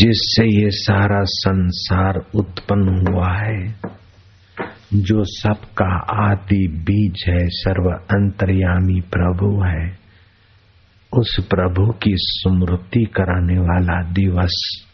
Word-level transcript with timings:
जिससे 0.00 0.64
ये 0.64 0.70
सारा 0.70 1.24
संसार 1.24 2.14
उत्पन्न 2.34 3.08
हुआ 3.08 3.32
है, 3.32 3.74
जो 4.94 5.24
सबका 5.24 5.98
आदि 6.30 6.68
बीज 6.68 7.24
है, 7.28 7.48
सर्व 7.48 7.90
अंतर्यामी 7.90 9.00
प्रभु 9.00 9.64
है, 9.64 9.98
उस 11.12 11.46
प्रभु 11.50 11.92
की 11.92 12.10
स्मृति 12.16 13.04
कराने 13.04 13.58
वाला 13.58 14.12
दिवस। 14.12 14.86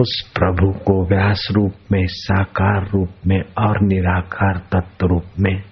उस 0.00 0.32
प्रभु 0.34 0.72
को 0.72 1.06
व्यास 1.06 1.48
रूप 1.50 1.74
में, 1.92 2.06
साकार 2.06 2.88
रूप 2.88 3.10
में 3.26 3.40
और 3.58 3.82
निराकार 3.82 4.58
तत्व 4.58 5.06
रूप 5.06 5.24
में 5.38 5.69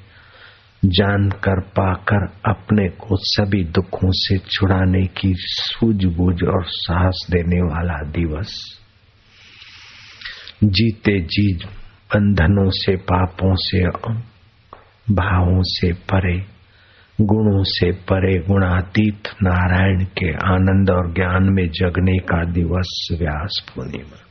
जानकर 0.85 1.61
पाकर 1.61 2.27
अपने 2.51 2.89
को 2.89 3.09
सभी 3.13 3.65
दुखों 3.65 4.11
से 4.11 4.39
छुड़ाने 4.39 5.07
की 5.07 5.33
सूझबूझ 5.37 6.43
और 6.43 6.65
साहस 6.67 7.27
देने 7.31 7.61
वाला 7.63 8.11
दिवस। 8.11 8.79
जीते 10.65 11.21
जी 11.21 11.53
बंधनों 12.17 12.71
से, 12.71 12.97
पापों 12.97 13.55
से, 13.55 13.87
भावों 15.15 15.63
से 15.63 15.93
परे, 15.93 16.39
गुणों 17.21 17.63
से 17.63 17.93
परे, 17.93 18.39
गुणातीत 18.39 19.29
नारायण 19.43 20.05
के 20.05 20.33
आनंद 20.33 20.91
और 20.91 21.15
ज्ञान 21.15 21.43
में 21.43 21.69
जगने 21.69 22.19
का 22.19 22.45
दिवस 22.45 23.09
व्यास 23.19 23.73
पूर्णिमा। 23.75 24.25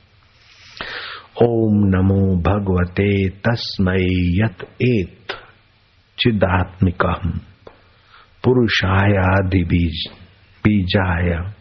ओम 1.45 1.87
नमो 1.87 2.37
भगवते 2.41 3.29
तस्मय 3.29 4.05
यत 4.41 4.67
एत। 4.81 5.46
चिदात्मिक 6.19 7.05
आदि 9.17 9.63
बीज 9.63 10.11
बीजाय। 10.63 11.51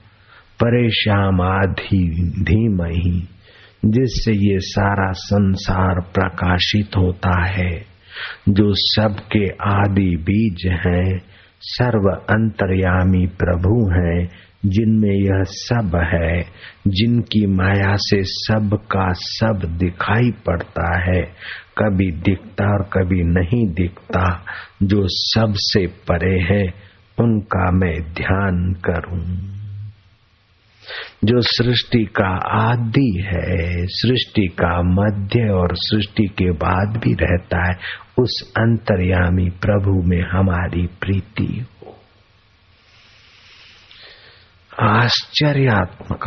परेशामाधि 0.62 2.32
धीमही, 2.42 3.28
जिससे 3.84 4.32
ये 4.32 4.58
सारा 4.58 5.12
संसार 5.12 6.00
प्रकाशित 6.00 6.96
होता 6.96 7.46
है। 7.46 7.86
जो 8.48 8.72
सबके 8.74 9.48
आदि 9.48 10.16
बीज 10.16 10.66
हैं, 10.66 11.20
सर्व 11.60 12.08
अंतर्यामी 12.08 13.26
प्रभु 13.26 13.90
हैं, 13.92 14.28
जिनमें 14.66 15.14
यह 15.14 15.42
सब 15.42 16.08
है, 16.14 16.42
जिनकी 16.88 17.46
माया 17.46 17.96
से 17.96 18.22
सब 18.22 18.78
का 18.82 19.12
सब 19.12 19.78
दिखाई 19.78 20.30
पड़ता 20.46 21.00
है। 21.02 21.22
कभी 21.78 22.10
दिखता 22.10 22.64
और 22.64 22.82
कभी 22.82 23.22
नहीं 23.22 23.66
दिखता। 23.66 24.44
जो 24.82 25.02
सबसे 25.06 25.86
परे 25.86 26.40
है, 26.40 26.74
उनका 27.20 27.70
मैं 27.70 28.12
ध्यान 28.12 28.72
करूँ। 28.72 29.56
जो 31.24 31.40
सृष्टि 31.40 32.04
का 32.04 32.28
आदि 32.70 33.24
है, 33.26 33.86
सृष्टि 33.86 34.46
का 34.46 34.82
मध्य 34.82 35.48
और 35.48 35.68
सृष्टि 35.72 36.26
के 36.28 36.50
बाद 36.50 36.96
भी 36.96 37.12
रहता 37.12 37.68
है, 37.68 37.76
उस 38.18 38.52
अंतर्यामी 38.58 39.50
प्रभु 39.50 40.02
में 40.02 40.22
हमारी 40.22 40.86
प्रीति 40.86 41.44
हो 41.44 42.00
आश्चर्यात्मक। 44.80 46.24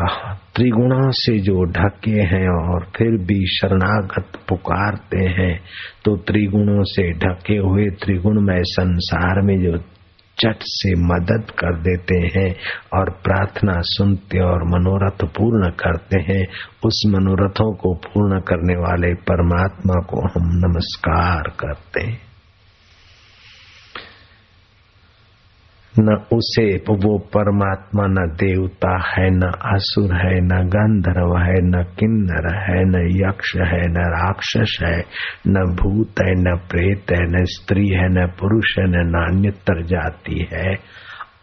त्रिगुणों 0.56 1.12
से 1.12 1.40
जो 1.40 1.64
ढके 1.64 2.22
हैं 2.32 2.48
और 2.50 2.86
फिर 2.98 3.08
भी 3.08 3.48
शरणागत 3.48 4.40
पुकारते 4.50 5.26
हैं 5.26 5.60
तो 6.06 6.16
त्रिगुणों 6.18 6.84
से 6.84 7.12
ढके 7.12 7.58
हुए 7.58 7.86
त्रिगुणमय 7.86 8.62
संसार 8.64 9.42
में 9.42 9.56
जो 9.64 9.78
चट 10.38 10.56
से 10.62 10.94
मदद 10.96 11.52
कर 11.52 11.78
देते 11.80 12.16
हैं 12.16 12.56
और 13.00 13.10
प्रार्थना 13.10 13.74
सुनते 13.78 14.40
और 14.40 14.64
मनोरथ 14.64 15.26
पूर्ण 15.28 15.72
करते 15.72 16.20
हैं, 16.20 16.46
उस 16.86 17.04
मनोरथों 17.08 17.74
को 17.76 17.94
पूर्ण 17.94 18.40
करने 18.40 18.76
वाले 18.76 19.14
परमात्मा 19.14 19.94
को 19.94 20.22
हम 20.28 20.50
नमस्कार 20.66 21.52
करते 21.60 22.06
हैं। 22.08 22.29
न 25.96 26.16
उसे 26.34 26.66
वो 26.90 27.18
परमात्मा 27.18 28.04
न 28.08 28.26
देवता 28.36 28.92
है 29.08 29.30
न 29.30 29.52
असुर 29.66 30.14
है 30.16 30.40
न 30.42 30.62
गंधर्व 30.68 31.36
है 31.38 31.58
न 31.62 31.84
किन्नर 32.00 32.48
है 32.56 32.84
न 32.86 33.04
यक्ष 33.16 33.56
है 33.56 33.82
न 33.88 34.06
राक्षस 34.08 34.78
है 34.84 34.98
न 35.48 35.66
भूत 35.76 36.22
है 36.22 36.34
न 36.36 36.56
प्रेत 36.70 37.12
है 37.12 37.26
न 37.32 37.44
स्त्री 37.46 37.88
है 37.90 38.08
न 38.10 38.28
पुरुष 38.40 38.78
है 38.80 38.86
न 38.88 39.06
नान्यतर 39.08 39.84
जाति 39.84 40.48
है 40.54 40.78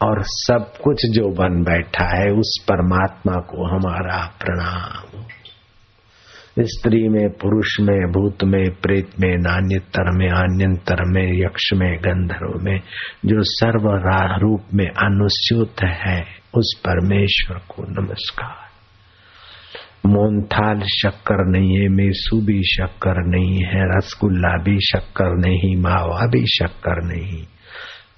और 0.03 0.23
सब 0.23 0.73
कुछ 0.85 1.07
जो 1.07 1.29
बन 1.29 1.63
बैठा 1.63 2.05
है 2.17 2.31
उस 2.31 2.57
परमात्मा 2.69 3.41
को 3.51 3.67
हमारा 3.67 4.19
प्रणाम 4.41 5.36
स्त्री 6.61 7.09
में, 7.09 7.29
पुरुष 7.29 7.81
में, 7.81 8.13
भूत 8.13 8.45
में, 8.45 8.65
प्रेत 8.83 9.11
में, 9.21 9.37
नान्यतर 9.39 10.19
में 10.19 10.29
आन्यंतर 10.29 11.05
में, 11.05 11.45
यक्ष 11.45 11.73
में, 11.75 11.99
गंधर्व 11.99 12.61
में, 12.63 12.81
जो 13.27 13.37
सर्व 13.41 13.89
रूप 14.41 14.61
में 14.75 14.87
अनुस्यूत 14.87 15.75
है, 15.83 16.23
उस 16.55 16.83
परमेश्वर 16.87 17.57
को 17.57 18.03
नमस्कार। 18.03 18.67
मोनथाल 20.07 20.81
शक्कर 20.81 21.51
नहीं 21.51 21.77
है, 21.77 21.89
मेसू 21.89 22.41
भी 22.41 22.63
शक्कर 22.63 23.27
नहीं 23.27 23.57
है, 23.57 23.97
रसगुल्ला 23.97 24.63
भी 24.63 24.81
शक्कर 24.81 25.37
नहीं, 25.37 25.77
मावा 25.77 26.27
भी 26.27 26.47
शक्कर 26.47 27.03
नहीं। 27.03 27.43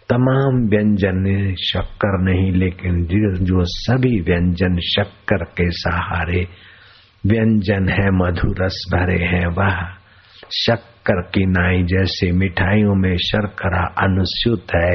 तमाम 0.09 0.69
व्यंजन 0.69 1.55
शक्कर 1.55 2.23
नहीं, 2.23 2.53
लेकिन 2.53 3.05
जो 3.45 3.65
सभी 3.65 4.21
व्यंजन 4.21 4.79
शक्कर 4.81 5.45
के 5.45 5.71
सहारे 5.71 6.47
व्यंजन 7.27 7.89
है, 7.89 8.11
मधुरस 8.11 8.85
भरे 8.95 9.25
हैं 9.25 9.47
वह। 9.47 9.99
शक्कर 10.53 11.23
की 11.23 11.47
नाई 11.47 11.83
जैसे 11.83 12.33
मिठाइयों 12.33 12.95
में 12.95 13.17
शर्करा 13.17 13.95
अनुस्यूत 14.03 14.67
है, 14.77 14.95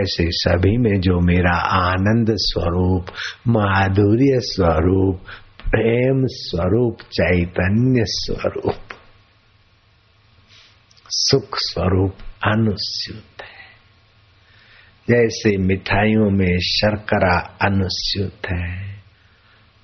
ऐसे 0.00 0.24
सभी 0.30 0.76
में 0.76 1.00
जो 1.00 1.20
मेरा 1.20 1.56
आनंद 1.60 2.26
स्वरूप, 2.30 3.06
माधुर्य 3.48 4.40
स्वरूप, 4.40 5.20
प्रेम 5.70 6.24
स्वरूप, 6.26 6.96
चैतन्य 7.00 8.04
स्वरूप, 8.04 8.76
सुख 11.08 11.48
स्वरूप 11.54 12.14
अनुस्यूत 12.46 13.42
है। 13.42 13.54
जैसे 15.10 15.56
मिठाइयों 15.56 16.30
में 16.30 16.58
शर्करा 16.58 17.56
अनुस्यूत 17.62 18.46
है। 18.46 18.93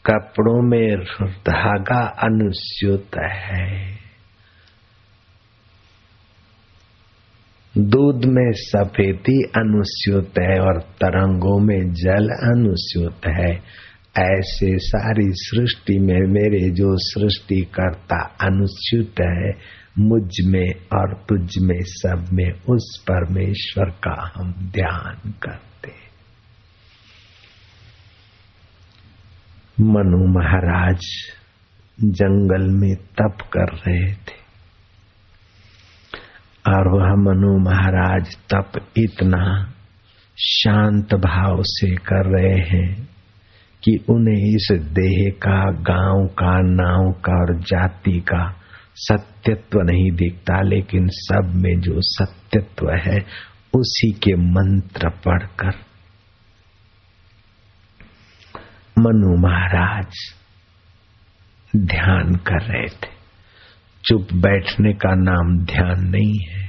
कपड़ों 0.06 0.62
में 0.62 0.96
धागा 1.26 2.00
अनुस्यूत 2.00 3.10
है। 3.24 4.00
दूध 7.78 8.24
में 8.24 8.52
सफेदी 8.52 9.42
अनुस्यूत 9.42 10.32
है 10.38 10.60
और 10.60 10.80
तरंगों 10.80 11.58
में 11.60 11.92
जल 11.92 12.28
अनुस्यूत 12.28 13.20
है। 13.26 13.80
ऐसे 14.18 14.78
सारी 14.78 15.26
सृष्टि 15.28 15.98
में 15.98 16.20
मेरे 16.20 16.70
जो 16.70 16.96
सृष्टि 16.96 17.60
करता 17.60 18.36
अनुस्यूत 18.40 19.14
है, 19.20 19.52
मुझमें 19.98 20.70
और 20.72 21.24
तुझ 21.28 21.58
में 21.62 21.80
सब 21.80 22.26
में 22.32 22.52
उस 22.52 23.04
परमेश्वर 23.10 23.84
का 23.84 24.32
हम 24.34 24.52
ध्यान 24.52 25.30
करते 25.30 26.09
मनु 29.82 30.40
महाराज 30.40 30.98
जंगल 32.00 32.70
में 32.70 32.94
तप 32.96 33.38
कर 33.56 33.74
रहे 33.74 34.12
थे। 34.14 34.40
और 36.68 36.88
वह 36.88 37.08
मनु 37.08 37.58
महाराज 37.58 38.36
तप 38.52 38.72
इतना 38.96 39.72
शांत 40.38 41.14
भाव 41.14 41.62
से 41.62 41.96
कर 41.96 42.26
रहे 42.26 42.60
हैं 42.60 43.08
कि 43.84 44.04
उन्हें 44.08 44.54
इस 44.54 44.68
देह 44.72 45.30
का, 45.30 45.70
गाँव 45.70 46.26
का, 46.26 46.60
नाव 46.62 47.12
का 47.12 47.32
और 47.32 47.60
जाति 47.60 48.20
का 48.20 48.56
सत्यत्व 48.94 49.78
नहीं 49.80 50.10
दिखता, 50.10 50.62
लेकिन 50.62 51.08
सब 51.08 51.52
में 51.54 51.80
जो 51.80 51.94
सत्यत्व 51.96 52.90
है, 52.90 53.18
उसी 53.74 54.10
के 54.10 54.34
मंत्र 54.34 55.08
पढ़कर 55.08 55.89
मनु 59.00 59.48
महाराज, 59.48 60.12
ध्यान 61.76 62.34
कर 62.34 62.62
रहे 62.62 62.86
थे। 62.86 63.20
चुप 64.04 64.28
बैठने 64.34 64.92
का 64.92 65.14
नाम 65.14 65.64
ध्यान 65.64 66.06
नहीं 66.08 66.38
है। 66.48 66.60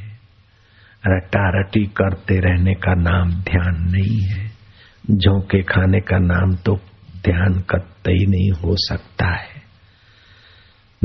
रटा 1.08 1.60
रटी 1.60 1.86
करते 1.86 2.40
रहने 2.40 2.74
का 2.74 2.94
नाम 2.94 3.30
ध्यान 3.30 3.76
नहीं 3.82 4.22
है। 4.22 4.52
झोंके 5.12 5.64
खाने 5.64 6.00
का 6.00 6.18
नाम 6.18 6.56
तो 6.56 6.76
ध्यान 7.24 7.60
कतई 7.60 8.26
नहीं 8.26 8.52
हो 8.52 8.76
सकता 8.76 9.28
है। 9.28 9.62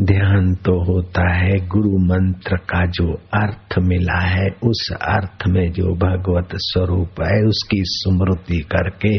ध्यान 0.00 0.54
तो 0.54 0.84
होता 0.84 1.34
है 1.34 1.66
गुरु 1.66 1.98
मंत्र 1.98 2.56
का 2.56 2.86
जो 2.86 3.12
अर्थ 3.14 3.78
मिला 3.78 4.20
है, 4.20 4.46
उस 4.62 4.88
अर्थ 4.92 5.46
में 5.48 5.72
जो 5.72 5.94
भगवत 5.96 6.48
स्वरूप 6.54 7.20
है, 7.20 7.42
उसकी 7.46 7.78
स्मृति 7.84 8.58
करके 8.58 9.18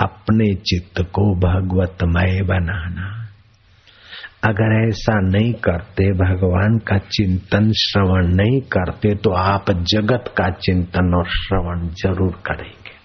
अपने 0.00 0.54
चित्त 0.66 1.00
को 1.00 1.22
भगवतमय 1.40 2.42
बनाना। 2.42 3.14
अगर 4.44 4.88
ऐसा 4.88 5.14
नहीं 5.20 5.52
करते, 5.52 6.04
भगवान 6.12 6.78
का 6.78 6.98
चिंतन 6.98 7.72
श्रवण 7.72 8.28
नहीं 8.34 8.60
करते 8.60 9.14
तो 9.14 9.30
आप 9.30 9.70
जगत 9.70 10.34
का 10.36 10.48
चिंतन 10.50 11.14
और 11.14 11.26
श्रवण 11.28 11.88
ज़रूर 11.88 12.32
करेंगे। 12.46 12.96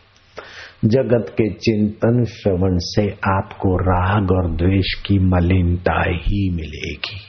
जगत 0.85 1.29
के 1.29 1.49
चिंतन 1.53 2.23
श्रवण 2.25 2.77
से 2.81 3.07
आपको 3.11 3.77
राग 3.77 4.31
और 4.31 4.51
द्वेष 4.55 4.93
की 5.05 5.19
मलिनता 5.19 6.01
ही 6.07 6.49
मिलेगी। 6.49 7.19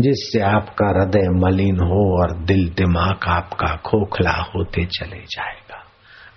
जिससे 0.00 0.40
आपका 0.40 0.88
हृदय 0.88 1.28
मलिन 1.38 1.80
हो 1.80 2.02
और 2.20 2.36
दिल 2.44 2.68
दिमाग 2.68 3.28
आपका 3.28 3.76
खोखला 3.76 4.36
होते 4.54 4.84
चले 4.84 5.20
जाएगा। 5.20 5.77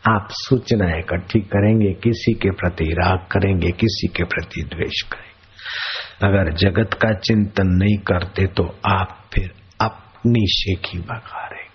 आप 0.06 0.28
सूचना 0.32 0.86
इकट्ठी 0.98 1.40
करेंगे, 1.48 1.92
किसी 1.94 2.34
के 2.34 2.52
प्रति 2.52 2.86
राग 2.94 3.28
करेंगे, 3.32 3.72
किसी 3.72 4.08
के 4.08 4.24
प्रति 4.26 4.62
द्वेष 4.66 5.02
करेंगे। 5.04 5.30
अगर 6.28 6.52
जगत 6.58 6.94
का 6.94 7.14
चिंतन 7.20 7.68
नहीं 7.76 7.98
करते 8.08 8.46
तो 8.48 8.64
आप 8.88 9.18
फिर 9.34 9.52
अपनी 9.82 10.46
शेखी 10.52 10.98
बघारेंगे 11.00 11.70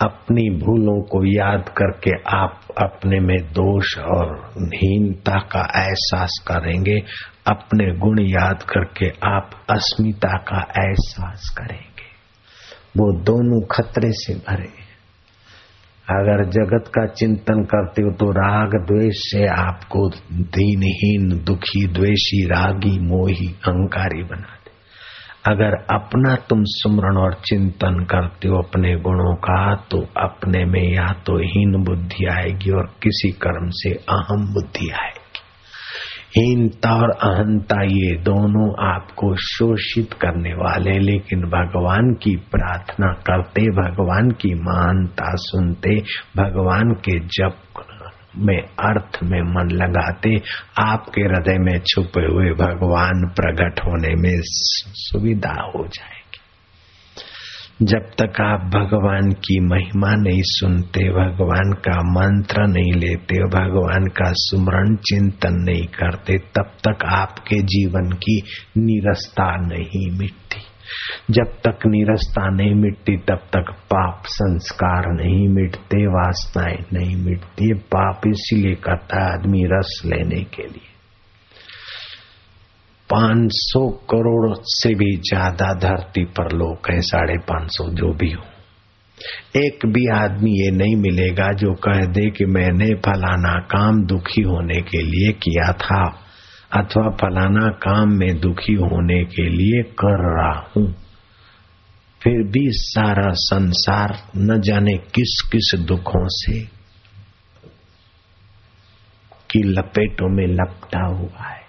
अपनी 0.00 0.42
भूलों 0.58 1.00
को 1.02 1.22
याद 1.26 1.68
करके 1.78 2.10
आप 2.36 2.60
अपने 2.78 3.20
में 3.20 3.36
दोष 3.52 3.96
और 3.98 4.34
हीनता 4.74 5.38
का 5.52 5.62
एहसास 5.76 6.38
करेंगे, 6.48 6.98
अपने 7.46 7.86
गुण 7.98 8.20
याद 8.22 8.62
करके 8.62 9.08
आप 9.26 9.50
अस्मिता 9.70 10.36
का 10.48 10.60
एहसास 10.80 11.48
करेंगे। 11.58 12.10
वो 12.96 13.12
दोनों 13.22 13.60
खतरे 13.66 14.10
से 14.14 14.34
भरे 14.40 14.68
अगर 16.10 16.44
जगत 16.44 16.88
का 16.88 17.06
चिंतन 17.06 17.62
करते 17.62 18.02
हो 18.02 18.10
तो 18.10 18.30
राग 18.30 18.70
द्वेष 18.86 19.14
से 19.16 19.46
आपको 19.46 20.10
दीनहीन, 20.32 21.28
दुखी, 21.44 21.86
द्वेषी, 21.86 22.44
रागी, 22.44 22.98
मोही, 22.98 23.48
अहंकारी 23.48 24.22
बना 24.22 24.54
दे। 24.64 24.70
अगर 25.52 25.74
अपना 25.94 26.34
तुम 26.36 26.62
सुमरण 26.64 27.16
और 27.16 27.34
चिंतन 27.34 28.04
करते 28.04 28.48
हो 28.48 28.58
अपने 28.58 28.96
गुणों 28.96 29.34
का 29.34 29.74
तो 29.90 29.98
अपने 30.16 30.64
में 30.64 30.94
या 30.94 31.12
तो 31.26 31.38
हीन 31.38 31.84
बुद्धि 31.84 32.26
आएगी 32.26 32.70
और 32.70 32.86
किसी 33.02 33.30
कर्म 33.30 33.68
से 33.70 33.90
अहम 33.90 34.54
बुद्धि 34.54 34.90
आएगी। 34.90 35.25
हीनता 36.36 36.94
और 36.94 37.10
अहंता 37.10 37.82
ये 37.82 38.16
दोनों 38.16 38.94
आपको 38.94 39.34
शोषित 39.36 40.12
करने 40.12 40.54
वाले 40.54 40.98
लेकिन 40.98 41.40
भगवान 41.40 42.14
की 42.22 42.36
प्रार्थना 42.36 43.12
करते, 43.12 43.62
भगवान 43.62 44.30
की 44.30 44.54
महानता 44.54 45.24
सुनते, 45.34 45.96
भगवान 46.36 46.92
के 46.92 47.18
जप 47.18 47.56
में 48.38 48.58
अर्थ 48.58 49.18
में 49.22 49.40
मन 49.42 49.70
लगाते, 49.70 50.42
आपके 50.78 51.20
हृदय 51.20 51.58
में 51.58 51.78
छुपे 51.78 52.26
हुए 52.26 52.50
भगवान 52.50 53.32
प्रकट 53.36 53.80
होने 53.80 54.14
में 54.14 54.40
सुविधा 54.42 55.70
हो 55.76 55.86
जाए। 55.86 56.15
जब 57.82 57.98
तक 57.98 58.40
आप 58.40 58.60
भगवान 58.60 59.32
की 59.32 59.60
महिमा 59.60 60.14
नहीं 60.14 60.42
सुनते, 60.44 61.08
भगवान 61.10 61.72
का 61.72 62.02
मंत्र 62.02 62.66
नहीं 62.66 62.92
लेते, 62.92 63.38
भगवान 63.38 64.04
का 64.04 64.24
सुमरण 64.28 64.96
चिंतन 64.96 65.54
नहीं 65.54 65.86
करते, 65.86 66.38
तब 66.38 66.70
तक 66.88 67.04
आपके 67.04 67.62
जीवन 67.62 68.10
की 68.12 68.42
निरस्ता 68.78 69.56
नहीं 69.56 70.18
मिटती। 70.18 70.62
जब 71.30 71.44
तक 71.44 71.78
निरस्ता 71.86 72.50
नहीं 72.50 72.74
मिटती, 72.74 73.16
तब 73.16 73.38
तक 73.56 73.72
पाप 73.72 74.22
संस्कार 74.26 75.12
नहीं 75.12 75.48
मिटते, 75.48 76.06
वासनाएँ 76.06 76.84
नहीं 76.92 77.16
मिटती। 77.16 77.74
पाप 77.74 78.20
इसीलिए 78.26 78.74
करता 78.74 79.34
आदमी 79.34 79.64
रस 79.64 80.02
लेने 80.06 80.44
के 80.44 80.62
लिए। 80.62 80.95
पाँच 83.10 83.48
सौ 83.52 83.88
करोड़ 84.10 84.54
से 84.60 84.94
भी 84.94 85.16
ज़्यादा 85.16 85.72
धरती 85.74 86.24
पर 86.24 86.52
लोग 86.52 86.90
हैं, 86.90 87.00
साढ़े 87.00 87.38
पाँच 87.38 87.70
सौ 87.70 87.88
जो 87.90 88.12
भी 88.12 88.30
हो। 88.32 88.42
एक 89.56 89.86
भी 89.86 90.06
आदमी 90.14 90.50
ये 90.50 90.70
नहीं 90.70 90.96
मिलेगा 90.96 91.52
जो 91.52 91.72
कह 91.74 92.04
दे 92.04 92.30
कि 92.30 92.44
मैंने 92.44 92.94
फलाना 92.94 93.52
काम 93.70 94.04
दुखी 94.06 94.42
होने 94.42 94.80
के 94.82 95.02
लिए 95.02 95.32
किया 95.32 95.72
था, 95.72 96.04
अथवा 96.72 97.10
फलाना 97.10 97.68
काम 97.82 98.18
में 98.18 98.40
दुखी 98.40 98.74
होने 98.74 99.24
के 99.24 99.48
लिए 99.48 99.82
कर 99.82 100.24
रहा 100.30 100.70
हूँ। 100.76 100.86
फिर 102.22 102.42
भी 102.42 102.64
सारा 102.68 103.30
संसार 103.32 104.18
न 104.36 104.60
जाने 104.60 104.96
किस 105.14 105.40
किस 105.52 105.70
दुखों 105.80 106.26
से 106.28 106.60
की 109.50 109.62
लपेटों 109.62 110.28
में 110.28 110.46
लपटा 110.46 111.06
हुआ 111.06 111.48
है। 111.48 111.65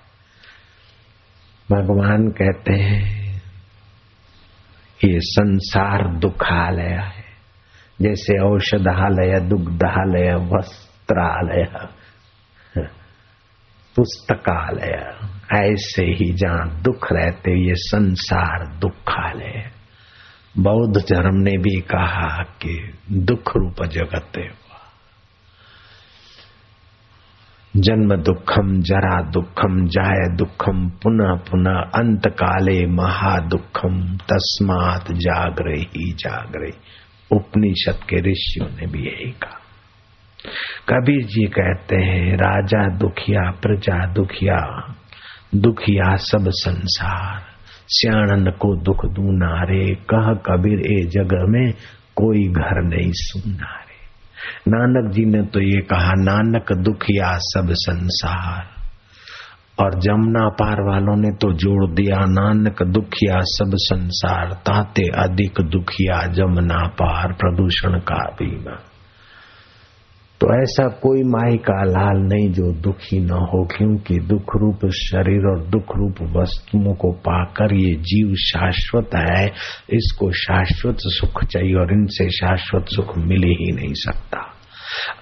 भगवान 1.72 2.28
कहते 2.28 2.74
हैं, 2.74 3.28
ये 5.04 5.20
संसार 5.20 6.16
दुखालय 6.16 6.84
है। 6.84 7.24
जैसे 8.02 8.40
औषधालय, 8.40 9.40
दुग्धालय, 9.40 10.36
वस्त्रालय, 10.36 11.68
पुस्तकालय, 13.96 15.16
ऐसे 15.66 16.04
ही 16.04 16.34
जहाँ 16.34 16.82
दुख 16.82 17.08
रहते, 17.12 17.68
ये 17.68 17.74
संसार 17.76 18.78
दुखालय 18.78 19.72
बौद्ध 20.58 20.98
धर्म 20.98 21.36
ने 21.36 21.58
भी 21.58 21.82
कहा 21.82 22.44
कि 22.44 22.94
दुख 23.12 23.58
रूप 23.58 23.84
जगत 23.84 24.32
है। 24.38 24.67
जन्म 27.78 28.16
दुखम, 28.16 28.82
जरा 28.82 29.22
दुखम, 29.22 29.88
जाय 29.88 30.36
दुखम, 30.36 30.90
पुनः 30.90 31.36
पुनः 31.36 31.80
अंत 31.80 32.28
काले 32.28 32.88
महादुखम, 32.88 34.18
तस्मात 34.18 35.12
जागरे 35.12 35.80
ही 35.80 36.12
जागरे 36.14 36.72
उपनिषद 37.32 38.00
के 38.04 38.22
ऋषियों 38.32 38.68
ने 38.68 38.88
भी 38.88 39.00
यही 39.00 39.32
कहा। 39.32 39.60
कबीर 40.90 41.26
जी 41.26 41.46
कहते 41.48 41.96
हैं, 41.96 42.34
राजा 42.34 42.88
दुखिया, 42.98 43.52
प्रजा 43.52 44.06
दुखिया 44.06 44.94
दुखिया 45.56 46.16
सब 46.16 46.46
संसार। 46.50 47.42
सियाणन 47.88 48.52
को 48.52 48.76
दुख 48.76 49.06
दूनारे 49.06 49.96
कह 49.96 50.34
कबीर, 50.34 50.80
ए 50.80 51.04
जग 51.04 51.46
में 51.50 51.72
कोई 52.16 52.44
घर 52.44 52.84
नहीं 52.84 53.12
सुनना 53.16 53.87
नानक 54.68 55.14
जी 55.14 55.26
ने 55.26 55.42
तो 55.44 55.60
ये 55.60 55.82
कहा, 55.82 56.14
नानक 56.16 56.74
दुखिया 56.74 57.38
सब 57.38 57.68
संसार। 57.72 58.78
और 59.80 60.00
जमुना 60.00 60.50
पार 60.50 60.82
वालों 60.82 61.16
ने 61.16 61.32
तो 61.32 61.54
जोड़ 61.54 61.92
दिया, 61.92 62.26
नानक 62.26 62.84
दुखिया 62.84 63.40
सब 63.40 63.72
संसार, 63.76 64.54
ताते 64.54 65.04
अधिक 65.08 65.62
दुखिया 65.62 66.28
जमुना 66.28 66.88
पार, 66.88 67.34
प्रदूषण 67.34 68.00
का 68.00 68.24
बीमा। 68.24 68.87
तो 70.42 70.48
ऐसा 70.54 70.84
कोई 71.02 71.22
माई 71.26 71.58
का 71.58 71.84
लाल 71.84 72.18
नहीं 72.24 72.50
जो 72.54 72.72
दुखी 72.82 73.20
न 73.20 73.38
हो, 73.44 73.64
क्योंकि 73.68 74.18
दुख 74.28 74.56
रूप 74.56 74.86
शरीर 74.96 75.48
और 75.48 75.64
दुख 75.68 75.96
रूप 75.98 76.22
वस्तुओं 76.36 76.94
को 76.96 77.12
पाकर 77.22 77.74
ये 77.74 77.96
जीव 78.04 78.34
शाश्वत 78.42 79.16
है। 79.16 79.46
इसको 79.94 80.32
शाश्वत 80.32 80.98
सुख 81.16 81.44
चाहिए 81.44 81.74
और 81.76 81.94
इनसे 81.94 82.30
शाश्वत 82.30 82.86
सुख 82.90 83.18
मिल 83.18 83.44
ही 83.44 83.72
नहीं 83.72 83.94
सकता। 83.96 84.46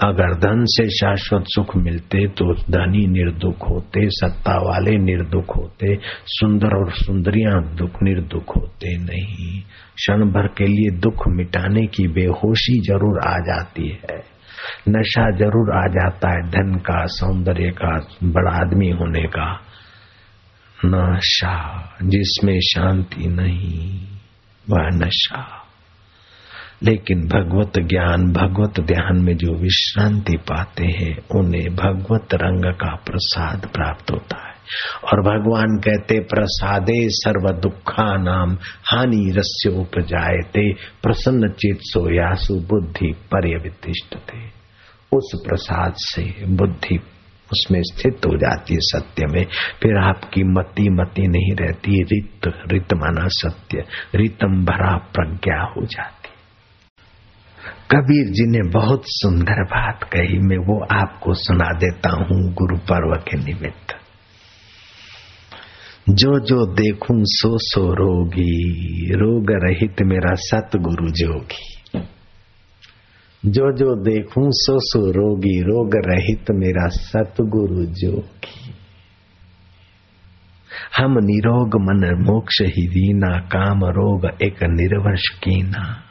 अगर 0.03 0.33
धन 0.39 0.63
से 0.67 0.87
शाश्वत 0.89 1.43
सुख 1.47 1.75
मिलते 1.77 2.27
तो 2.29 2.53
धनी 2.53 3.05
निर्दुख 3.07 3.69
होते, 3.69 4.07
सत्ता 4.09 4.57
वाले 4.61 4.97
निर्दुख 4.97 5.55
होते, 5.57 5.95
सुंदर 6.27 6.77
और 6.77 6.91
सुंदरियाँ 6.95 7.61
दुख 7.75 8.03
निर्दुख 8.03 8.55
होते 8.57 8.97
नहीं। 8.97 9.59
क्षण 9.95 10.29
भर 10.31 10.47
के 10.57 10.67
लिए 10.67 10.99
दुख 10.99 11.27
मिटाने 11.29 11.85
की 11.87 12.07
बेहोशी 12.13 12.79
ज़रूर 12.81 13.19
आ 13.27 13.37
जाती 13.41 13.89
है। 13.89 14.34
नशा 14.89 15.31
ज़रूर 15.31 15.75
आ 15.75 15.87
जाता 15.87 16.29
है, 16.29 16.41
धन 16.41 16.75
का, 16.75 17.05
सौंदर्य 17.05 17.71
का, 17.71 18.07
बड़ा 18.23 18.51
आदमी 18.51 18.89
होने 18.89 19.23
का। 19.23 19.61
नशा, 20.85 21.81
जिसमें 22.03 22.59
शांति 22.59 23.27
नहीं, 23.27 24.07
वह 24.69 24.89
नशा। 24.89 25.61
लेकिन 26.83 27.27
भगवत 27.27 27.79
ज्ञान, 27.79 28.33
भगवत 28.33 28.79
ध्यान 28.79 29.17
में 29.21 29.37
जो 29.37 29.53
विश्रांति 29.53 30.37
पाते 30.37 30.85
हैं, 30.85 31.17
उन्हें 31.35 31.75
भगवत 31.75 32.27
रंग 32.33 32.73
का 32.73 32.95
प्रसाद 32.95 33.69
प्राप्त 33.73 34.11
होता 34.11 34.47
है। 34.47 34.55
और 35.03 35.21
भगवान 35.21 35.77
कहते, 35.77 36.19
प्रसादे 36.19 37.09
सर्व 37.09 37.59
दुखा 37.59 38.17
नाम 38.17 38.57
हानि 38.85 39.33
रस्य 39.37 39.69
उपजायते 39.69 40.73
प्रसन्न 40.73 41.49
चित 41.49 41.77
सोयासु 41.81 42.55
बुद्धि 42.55 43.11
पर्यवितिष्ठ 43.11 44.15
थे 44.15 44.54
उस 45.15 45.41
प्रसाद 45.47 45.93
से 45.97 46.45
बुद्धि 46.47 46.99
उसमें 47.45 47.81
स्थित 47.83 48.17
हो 48.25 48.37
जाती 48.37 48.73
है 48.73 48.79
सत्य 48.81 49.27
में। 49.27 49.45
फिर 49.83 49.97
आपकी 49.97 50.43
मति 50.43 50.89
मति 50.89 51.27
नहीं 51.27 51.55
रहती, 51.55 52.03
रित 52.03 52.41
रित 52.47 52.93
माना 52.93 53.27
सत्य, 53.27 53.85
रितम 54.15 54.65
भरा 54.65 54.97
प्रज्ञा 54.97 55.61
हो 55.61 55.85
जाती। 55.85 56.29
कबीर 57.91 58.25
जी 58.31 58.47
ने 58.49 58.69
बहुत 58.69 59.01
सुंदर 59.05 59.63
बात 59.63 60.03
कही, 60.03 60.39
मैं 60.39 60.57
वो 60.57 60.85
आपको 60.85 61.33
सुना 61.33 61.79
देता 61.79 62.09
हूँ 62.09 62.53
गुरु 62.53 62.77
पर्व 62.77 63.15
के 63.15 63.37
निमित्त। 63.37 63.95
जो 66.09 66.39
जो 66.39 66.65
देखूँ 66.65 67.17
सो 67.23 67.57
सो 67.57 67.93
रोगी, 67.93 68.73
रोग 69.13 69.45
रहित 69.51 69.95
मेरा 70.01 70.33
सतगुरु 70.33 71.09
जोगी। 71.09 71.74
जो 73.45 73.71
जो 73.77 73.95
देखूँ 74.03 74.47
सो 74.51 74.79
सो 74.79 75.11
रोगी, 75.11 75.61
रोग 75.61 75.95
रहित 75.95 76.51
मेरा 76.51 76.87
सतगुरु 76.87 77.85
जोगी 77.85 78.73
हम 80.97 81.11
निरोग 81.11 81.75
मन 81.81 82.23
मोक्ष 82.23 82.61
ही 82.61 82.87
दीना 82.87 83.39
काम 83.39 83.85
रोग 83.85 84.25
एक 84.41 84.63
निर्वश 84.63 85.27
कीना। 85.43 86.01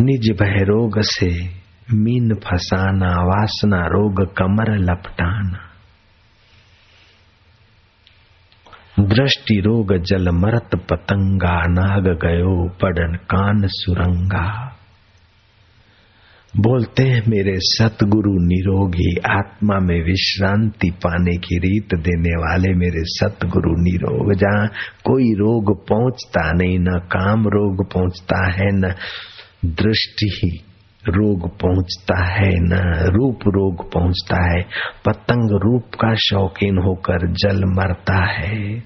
निज 0.00 0.30
भय 0.40 0.64
रोग 0.64 1.00
से 1.00 1.48
मीन 1.92 2.34
फसाना, 2.34 3.10
वासना 3.22 3.86
रोग 3.86 4.34
कमर 4.34 4.78
लपटाना। 4.78 5.73
दृष्टि 9.00 9.60
रोग 9.60 9.96
जल 9.96 10.28
मरत 10.30 10.70
पतंगा, 10.74 11.66
नाग 11.66 12.02
गयो 12.02 12.68
पड़न 12.68 13.14
कान 13.14 13.62
सुरंगा। 13.64 14.76
बोलते 16.56 17.02
हैं, 17.02 17.22
मेरे 17.28 17.54
सतगुरु 17.56 18.32
निरोगी, 18.32 19.16
आत्मा 19.16 19.78
में 19.78 20.04
विश्रांति 20.04 20.90
पाने 20.90 21.36
की 21.36 21.58
रीत 21.58 21.94
देने 21.94 22.30
वाले 22.30 22.74
मेरे 22.74 23.02
सतगुरु 23.04 23.70
निरोग। 23.70 24.34
जहाँ 24.34 24.66
कोई 25.04 25.24
रोग 25.24 25.88
पहुँचता 25.88 26.52
नहीं, 26.52 26.78
न 26.78 26.98
काम 26.98 27.44
रोग 27.46 27.92
पहुँचता 27.92 28.50
है, 28.50 28.72
न 28.72 28.94
दृष्टि 29.64 30.60
रोग 31.08 31.58
पहुँचता 31.58 32.24
है 32.24 32.50
न? 32.52 32.94
रूप 33.06 33.38
रोग 33.46 33.92
पहुँचता 33.92 34.56
है। 34.56 34.62
पतंग 35.06 35.60
रूप 35.62 35.84
का 36.00 36.14
शौकीन 36.14 36.78
होकर 36.78 37.32
जल 37.32 37.64
मरता 37.64 38.26
है। 38.26 38.82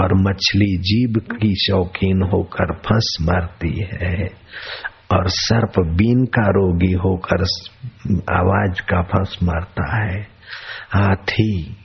और 0.00 0.14
मछली 0.14 0.78
जीव 0.78 1.14
की 1.18 1.54
शौकीन 1.54 2.22
होकर 2.22 2.74
फंस 2.74 3.16
मरती 3.22 3.88
है। 3.92 4.30
और 5.14 5.28
सर्प 5.28 5.72
बीन 5.78 6.24
का 6.24 6.42
रोगी 6.42 6.92
होकर 6.92 7.42
आवाज़ 8.34 8.80
का 8.80 9.02
फंस 9.02 9.38
मरता 9.42 10.04
है। 10.04 10.26
हाथी 10.92 11.76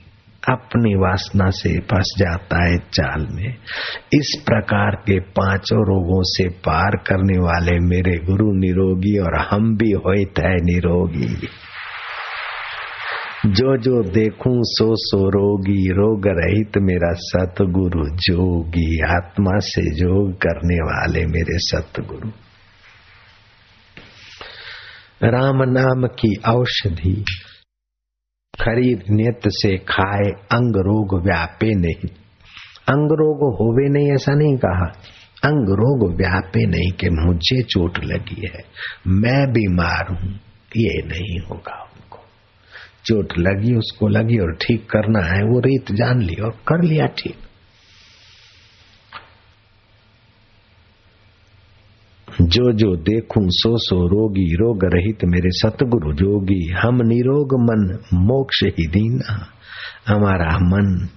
अपनी 0.48 0.94
वासना 0.94 1.50
से 1.50 1.80
फंस 1.80 2.14
जाता 2.18 2.64
है 2.64 2.78
चाल 2.78 3.26
में। 3.30 3.54
इस 4.12 4.42
प्रकार 4.46 4.90
के 4.90 5.20
पाँचों 5.20 5.78
रोगों 5.78 6.22
से 6.22 6.48
पार 6.48 6.96
करने 7.06 7.38
वाले 7.38 7.78
मेरे 7.78 8.18
गुरु 8.18 8.52
निरोगी 8.52 9.18
और 9.18 9.46
हम 9.50 9.76
भी 9.76 9.90
होत 9.90 10.34
है 10.38 10.54
निरोगी। 10.54 11.48
जो 13.46 13.76
जो 13.76 14.10
देखूँ 14.10 14.58
सो 14.62 14.94
सो 14.94 15.28
रोगी, 15.28 15.88
रोग 15.88 16.22
रहित 16.26 16.72
मेरा 16.78 17.12
सतगुरु 17.12 18.04
जोगी, 18.04 19.00
आत्मा 19.00 19.58
से 19.58 19.94
जोग 19.94 20.32
करने 20.32 20.76
वाले 20.76 21.26
मेरे 21.26 21.58
सतगुरु। 21.58 22.30
राम 25.24 25.62
नाम 25.62 26.06
की 26.06 26.34
औषधि 26.48 27.24
खरीद 28.60 29.02
नियत 29.10 29.40
से 29.46 29.76
खाए 29.76 30.30
अंग 30.30 30.76
रोग 30.76 31.24
व्यापे 31.24 31.74
नहीं। 31.74 32.08
अंग 32.88 33.12
रोग 33.12 33.54
होवे 33.54 33.88
नहीं 33.88 34.12
ऐसा 34.12 34.32
नहीं 34.34 34.56
कहा। 34.56 34.86
अंग 35.44 35.68
रोग 35.68 36.16
व्यापे 36.16 36.66
नहीं 36.66 36.92
कि 36.92 37.10
मुझे 37.10 37.62
चोट 37.62 38.04
लगी 38.04 38.46
है। 38.46 38.64
मैं 39.06 39.52
बीमार 39.52 40.12
हूँ, 40.12 40.30
ये 40.76 41.02
नहीं 41.06 41.40
होगा 41.40 41.82
उनको। 41.82 42.18
चोट 43.04 43.38
लगी, 43.38 43.74
उसको 43.74 44.08
लगी 44.08 44.38
और 44.38 44.54
ठीक 44.54 44.90
करना 44.90 45.20
है, 45.20 45.42
वो 45.42 45.60
रीत 45.60 45.92
जान 45.92 46.22
ली 46.22 46.34
और 46.34 46.50
कर 46.50 46.82
लिया 46.82 47.06
ठीक। 47.06 47.36
जो 52.40 52.72
जो 52.72 52.96
देखूँ 52.96 53.44
सो 53.46 53.76
सो 53.76 54.06
रोगी, 54.06 54.54
रोग 54.54 54.84
रहित 54.84 55.18
मेरे 55.24 55.50
सतगुरु 55.50 56.12
जोगी। 56.12 56.70
हम 56.70 56.94
निरोग 56.94 57.54
मन, 57.54 57.98
मोक्ष 58.14 58.64
ही 58.64 58.86
दीना। 58.86 59.46
हमारा 60.06 60.58
मन 60.58 61.08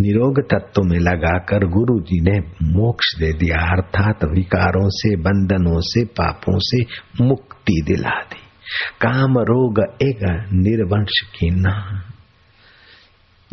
निरोग 0.00 0.40
तत्व 0.40 0.82
में 0.82 0.98
लगाकर 0.98 1.58
गुरु 1.58 2.00
जी 2.00 2.20
ने 2.20 2.38
मोक्ष 2.62 3.18
दे 3.18 3.32
दिया, 3.32 3.56
अर्थात 3.56 4.24
विकारों 4.24 4.88
से, 4.88 5.16
बंधनों 5.16 5.80
से, 5.80 6.04
पापों 6.04 6.58
से 6.58 6.84
मुक्ति 7.24 7.82
दिला 7.86 8.22
दी। 8.22 8.40
काम 9.00 9.38
रोग 9.38 9.80
एक 10.02 10.48
निर्वंश 10.52 11.20
की 11.20 11.50
ना 11.50 12.02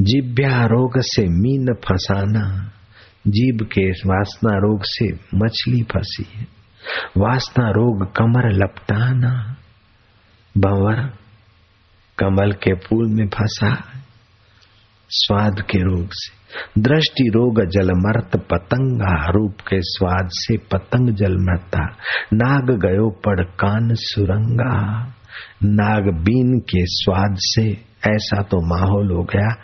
जिब्या 0.02 0.66
रोग 0.66 0.92
से 0.98 1.22
मीन 1.22 1.74
फसाना। 1.74 2.72
जीव 3.28 3.66
के 3.66 3.90
वासना 3.90 4.58
रोग 4.58 4.82
से 4.84 5.14
मछली 5.14 5.84
फंसी 5.84 6.26
है। 6.36 6.48
वासना 7.18 7.70
रोग 7.70 8.16
कमर 8.16 8.52
लपटाना। 8.52 9.56
भंवर 10.58 11.14
कमल 12.18 12.52
के 12.52 12.74
फूल 12.74 13.08
में 13.10 13.28
फंसा 13.28 13.84
स्वाद 15.10 15.56
के 15.62 15.80
रोग 15.80 16.08
से। 16.12 16.42
दृष्टि 16.82 17.24
रोग 17.24 17.62
जल 17.62 17.92
मरत 17.92 18.48
पतंगा। 18.52 19.32
रूप 19.32 19.56
के 19.62 19.78
स्वाद 19.80 20.30
से 20.32 20.58
पतंग 20.58 21.10
जल 21.16 21.34
मरता। 21.34 21.84
नाग 22.34 22.72
गयो 22.86 23.10
पड़ 23.10 23.44
कान 23.44 23.90
सुरंगा। 23.94 25.06
नाग 25.64 26.04
बीन 26.04 26.60
के 26.60 26.80
स्वाद 26.82 27.36
से 27.40 27.72
ऐसा 28.10 28.42
तो 28.42 28.76
माहौल 28.76 29.12
हो 29.12 29.24
गया। 29.24 29.56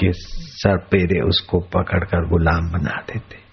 कि 0.00 0.12
सरपेरे 0.14 1.20
उसको 1.20 1.60
पकड़कर 1.60 2.28
गुलाम 2.28 2.70
बना 2.70 2.90
देते। 2.90 3.50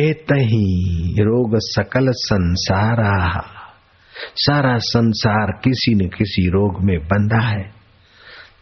हे 0.00 0.12
तही, 0.12 1.12
रोग 1.12 1.50
सकल 1.56 2.06
संसारा। 2.10 3.42
सारा 4.34 4.78
संसार 4.78 5.60
किसी 5.64 5.94
न 5.94 6.08
किसी 6.08 6.48
रोग 6.48 6.84
में 6.84 6.98
बंधा 6.98 7.48
है। 7.48 7.82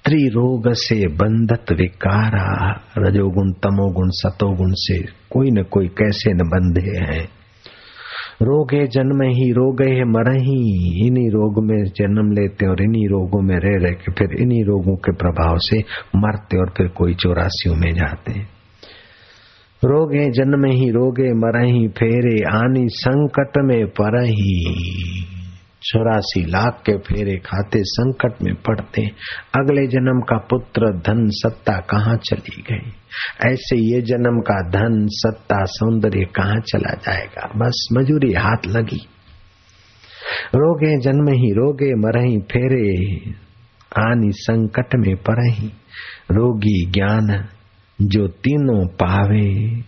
त्रिरोग 0.04 0.72
से 0.72 1.08
बंधत 1.08 1.72
विकारा। 1.72 2.80
रजोगुण, 2.98 3.52
तमोगुण, 3.52 4.08
सतोगुण 4.10 4.70
से 4.70 4.98
कोई 5.02 5.50
न 5.50 5.62
कोई 5.62 5.88
कैसे 5.88 6.32
न 6.32 6.36
बंधे 6.36 7.14
हैं। 7.14 7.39
रोगे 8.42 8.86
जन्म 8.86 9.22
ही 9.22 9.52
रोग 9.52 9.82
है 9.82 10.04
मर 10.04 10.30
ही 10.30 11.06
इन्हीं 11.06 11.30
रोग 11.30 11.64
में 11.64 11.84
जन्म 11.84 12.32
लेते 12.32 12.66
और 12.66 12.82
इन्हीं 12.82 13.08
रोगों 13.08 13.42
में 13.42 13.56
रह 13.56 13.82
रहे 13.82 13.92
के 13.92 14.12
फिर 14.12 14.42
इन्हीं 14.42 14.64
रोगों 14.64 14.96
के 14.96 15.12
प्रभाव 15.12 15.56
से 15.58 15.78
मरते 16.16 16.58
और 16.58 16.72
फिर 16.76 16.88
कोई 16.88 17.14
चौरासियों 17.14 17.74
में 17.74 17.92
जाते 17.92 18.32
हैं। 18.32 18.48
रोगे 19.84 20.30
जन्म 20.30 20.64
ही 20.64 20.90
रोगे 20.90 21.32
मरही, 21.32 21.88
फेरे 21.88 22.56
आनी 22.56 22.88
संकट 22.88 23.52
में 23.58 23.86
परही। 23.86 24.74
चौरासी 25.82 26.44
लाख 26.44 26.82
के 26.86 26.98
फेरे 26.98 27.36
खाते 27.36 27.78
संकट 27.82 28.42
में 28.42 28.54
पड़ते। 28.54 29.02
अगले 29.56 29.86
जन्म 29.86 30.20
का 30.20 30.36
पुत्र 30.36 30.86
धन 30.86 31.28
सत्ता 31.28 31.72
कहाँ 31.72 32.16
चली 32.16 32.62
गई? 32.62 32.92
ऐसे 33.52 33.76
ये 33.76 34.02
जन्म 34.02 34.40
का 34.40 34.68
धन 34.68 35.06
सत्ता 35.10 35.64
सौंदर्य 35.64 36.24
कहाँ 36.24 36.60
चला 36.60 36.94
जाएगा? 36.94 37.52
बस 37.56 37.88
मजूरी 37.92 38.32
हाथ 38.32 38.66
लगी। 38.66 39.08
रोगे 40.54 41.00
जन्म 41.00 41.28
ही 41.28 41.52
रोगे 41.52 41.94
मरही 41.94 42.38
फेरे 42.38 42.96
आनी 43.98 44.32
संकट 44.32 44.88
में 44.94 45.16
परही। 45.16 45.68
रोगी 46.30 46.90
ज्ञान 46.90 47.48
जो 48.02 48.28
तीनों 48.28 48.86
पावे। 48.86 49.80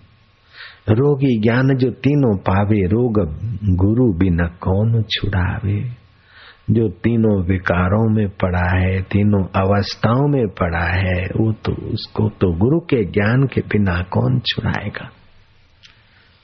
रोगी 0.89 1.41
ज्ञान 1.41 1.75
जो 1.75 1.91
तीनों 1.91 2.37
पावे, 2.37 2.87
रोग 2.87 3.13
गुरु 3.77 4.13
बिना 4.13 4.47
कौन 4.47 5.03
छुड़ावे? 5.03 6.03
जो 6.71 6.89
तीनों 6.89 7.45
विकारों 7.45 8.15
में 8.15 8.29
पड़ा 8.29 8.79
है, 8.79 9.03
तीनों 9.03 9.43
अवस्थाओं 9.43 10.29
में 10.29 10.49
पड़ा 10.49 10.85
है, 10.85 11.25
वो 11.25 11.53
तो 11.53 11.73
उसको 11.73 12.29
तो 12.29 12.53
गुरु 12.53 12.81
के 12.81 13.05
ज्ञान 13.05 13.43
के 13.43 13.61
बिना 13.61 14.03
कौन 14.03 14.39
छुड़ाएगा? 14.39 15.11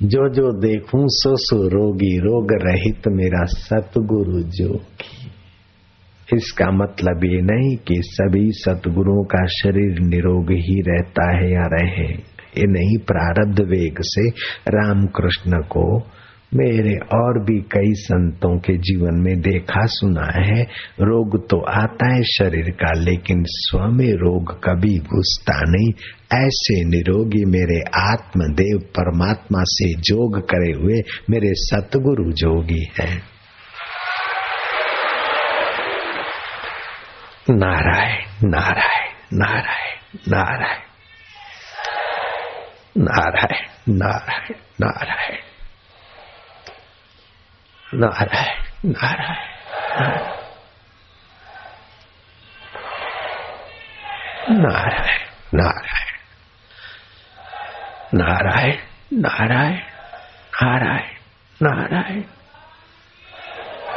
जो 0.02 0.28
जो 0.28 0.60
देखूँ, 0.60 1.00
सो 1.06 1.36
सो 1.36 1.68
रोगी, 1.68 2.18
रोग 2.18 2.48
रहित 2.52 3.08
मेरा 3.08 3.44
सतगुरु 3.44 4.42
जोगी 4.42 5.30
इसका 6.36 6.70
मतलब 6.70 7.24
ये 7.24 7.42
नहीं 7.42 7.76
कि 7.76 7.94
सभी 8.04 8.52
सतगुरुओं 8.52 9.24
का 9.24 9.46
शरीर 9.46 10.00
निरोग 10.00 10.46
ही 10.50 10.80
रहता 10.80 11.36
है 11.36 11.52
या 11.52 11.66
रहे। 11.72 12.37
नहीं, 12.66 12.98
प्रारब्ध 12.98 13.60
वेग 13.60 13.96
से 14.00 14.28
रामकृष्ण 14.68 15.62
को 15.62 16.10
मेरे 16.54 16.96
और 16.96 17.44
भी 17.44 17.60
कई 17.60 17.92
संतों 17.94 18.58
के 18.58 18.76
जीवन 18.78 19.14
में 19.14 19.40
देखा 19.40 19.86
सुना 19.86 20.26
है। 20.34 20.62
रोग 21.00 21.48
तो 21.48 21.60
आता 21.60 22.14
है 22.14 22.22
शरीर 22.22 22.70
का, 22.70 22.92
लेकिन 22.92 23.44
स्व 23.46 23.78
में 23.78 24.12
रोग 24.12 24.64
कभी 24.64 24.98
घुसता 24.98 25.60
नहीं। 25.60 25.92
ऐसे 26.46 26.84
निरोगी 26.84 27.44
मेरे 27.44 27.80
आत्मदेव 28.12 28.78
परमात्मा 28.78 29.62
से 29.62 29.94
जोग 29.94 30.38
करे 30.38 30.72
हुए 30.72 31.02
मेरे 31.30 31.50
सतगुरु 31.54 32.32
जोगी 32.32 32.90
हैं। 33.00 33.22
नारायण 37.50 38.50
नारायण 38.50 39.16
नारायण 39.32 40.18
नारायण। 40.28 40.87
नारायण 42.98 43.96
नारायण 43.96 44.54
नारायण। 44.80 45.36
नारायण 47.94 48.90
नारायण। 48.90 49.38
नारायण 54.62 55.18
नारायण। 55.54 56.08
नारायण 58.14 58.76
नारायण 59.12 59.76
नारायण 60.62 61.16
नारायण। 61.62 62.20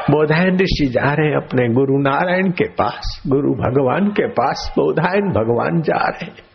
बोधायन 0.09 0.55
ऋषि 0.55 0.85
जा 0.85 1.13
रहे 1.13 1.33
अपने 1.33 1.73
गुरु 1.73 1.97
नारायण 1.97 2.51
के 2.51 2.69
पास, 2.69 3.23
गुरु 3.27 3.53
भगवान 3.53 4.09
के 4.11 4.27
पास 4.27 4.73
बोधायन 4.75 5.29
भगवान 5.29 5.81
जा 5.81 6.07
रहे 6.07 6.50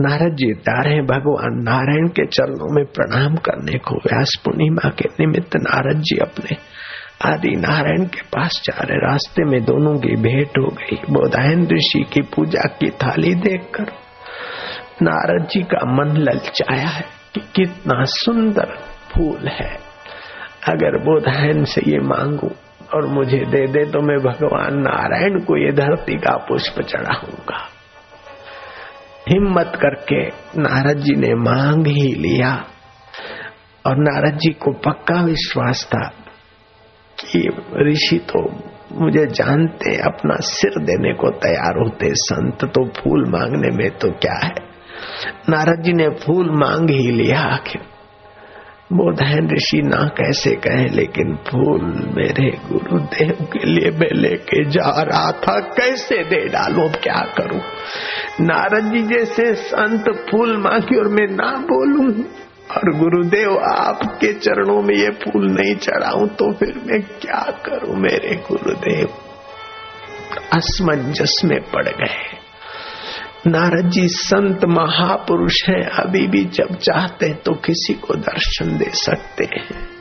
नारद 0.00 0.34
जी 0.34 0.52
रहे 0.68 1.00
भगवान 1.06 1.62
नारायण 1.62 2.08
के 2.08 2.26
चरणों 2.26 2.74
में 2.74 2.84
प्रणाम 2.94 3.36
करने 3.46 3.78
को 3.78 3.96
व्यास 3.96 4.34
पूर्णिमा 4.44 4.88
के 4.90 5.08
निमित्त 5.20 5.56
नारद 5.56 6.00
जी 6.00 6.16
अपने 6.18 6.56
आदि 7.24 7.50
नारायण 7.56 8.04
के 8.06 8.22
पास 8.34 8.60
जा 8.64 8.76
रहे। 8.80 8.98
रास्ते 9.00 9.44
में 9.44 9.60
दोनों 9.64 9.94
की 9.98 10.14
भेंट 10.16 10.58
हो 10.58 10.68
गई। 10.76 10.96
बोधायन 11.10 11.66
ऋषि 11.72 12.04
की 12.12 12.22
पूजा 12.34 12.68
की 12.80 12.90
थाली 13.02 13.34
देखकर 13.40 13.92
नारद 15.02 15.46
जी 15.46 15.62
का 15.64 15.84
मन 15.92 16.16
ललचाया 16.18 16.88
है 16.88 17.04
कि 17.34 17.40
कितना 17.54 18.04
सुंदर 18.14 18.76
फूल 19.10 19.48
है। 19.48 19.70
अगर 20.68 20.98
बोधायन 21.04 21.64
से 21.64 21.80
ये 21.86 21.98
मांगू 22.06 22.50
और 22.94 23.06
मुझे 23.08 23.38
दे 23.46 23.66
दे 23.66 23.84
तो 23.90 24.00
मैं 24.02 24.18
भगवान 24.20 24.80
नारायण 24.80 25.38
को 25.40 25.56
ये 25.56 25.72
धरती 25.72 26.16
का 26.18 26.36
पुष्प 26.48 26.80
चढ़ाऊँगा। 26.82 27.59
हिम्मत 29.32 29.72
करके 29.76 30.26
नारद 30.60 30.98
जी 30.98 31.14
ने 31.14 31.34
मांग 31.34 31.86
ही 31.86 32.14
लिया। 32.14 32.64
और 33.86 33.96
नारद 33.96 34.38
जी 34.38 34.50
को 34.50 34.72
पक्का 34.72 35.22
विश्वास 35.22 35.90
था 35.92 36.08
कि 37.20 37.48
ऋषि 37.82 38.18
तो 38.18 38.50
मुझे 38.92 39.26
जानते, 39.26 39.96
अपना 39.96 40.36
सिर 40.40 40.70
देने 40.70 41.12
को 41.12 41.30
तैयार 41.30 41.78
होते। 41.78 42.14
संत 42.14 42.64
तो 42.64 42.88
फूल 42.88 43.28
मांगने 43.28 43.76
में 43.76 43.90
तो 43.90 44.10
क्या 44.10 44.46
है? 44.46 44.54
नारद 45.48 45.82
जी 45.82 45.92
ने 45.92 46.08
फूल 46.08 46.50
मांग 46.50 46.90
ही 46.90 47.10
लिया 47.10 47.40
आखिर। 47.40 47.82
बोधायन 48.92 49.50
ऋषि 49.50 49.82
ना 49.82 50.06
कैसे 50.08 50.50
कहे, 50.56 50.88
लेकिन 50.88 51.34
फूल 51.48 51.82
मेरे 52.16 52.50
गुरुदेव 52.50 53.44
के 53.52 53.66
लिए 53.66 53.90
मैं 53.90 54.10
लेके 54.14 54.64
जा 54.70 55.02
रहा 55.02 55.30
था। 55.32 55.58
कैसे 55.60 56.24
दे 56.24 56.48
डालो, 56.48 56.88
क्या 56.88 57.20
करूँ? 57.38 57.60
नारद 58.40 58.90
जी 58.92 59.02
जैसे 59.02 59.54
संत 59.54 60.10
फूल 60.30 60.56
मांगी 60.56 60.98
और 60.98 61.08
मैं 61.08 61.26
ना 61.36 61.52
बोलूँ, 61.70 62.24
और 62.70 62.98
गुरुदेव 62.98 63.58
आपके 63.58 64.32
चरणों 64.32 64.82
में 64.82 64.94
ये 64.94 65.10
फूल 65.10 65.46
नहीं 65.50 65.74
चढ़ाऊं 65.74 66.26
तो 66.26 66.52
फिर 66.52 66.74
मैं 66.86 67.02
क्या 67.02 67.42
करूँ 67.66 67.96
मेरे 67.96 68.36
गुरुदेव? 68.36 69.08
असमंजस 70.52 71.40
में 71.44 71.60
पड़ 71.60 71.88
गए। 71.88 72.39
नारद 73.46 73.90
जी 73.90 74.08
संत 74.08 74.64
महापुरुष 74.64 75.68
हैं, 75.68 75.82
अभी 75.82 76.26
भी 76.26 76.44
जब 76.44 76.74
चाहते 76.74 77.26
हैं 77.26 77.36
तो 77.36 77.52
किसी 77.52 77.94
को 77.94 78.14
दर्शन 78.14 78.78
दे 78.78 78.90
सकते 78.92 79.44
हैं। 79.44 79.99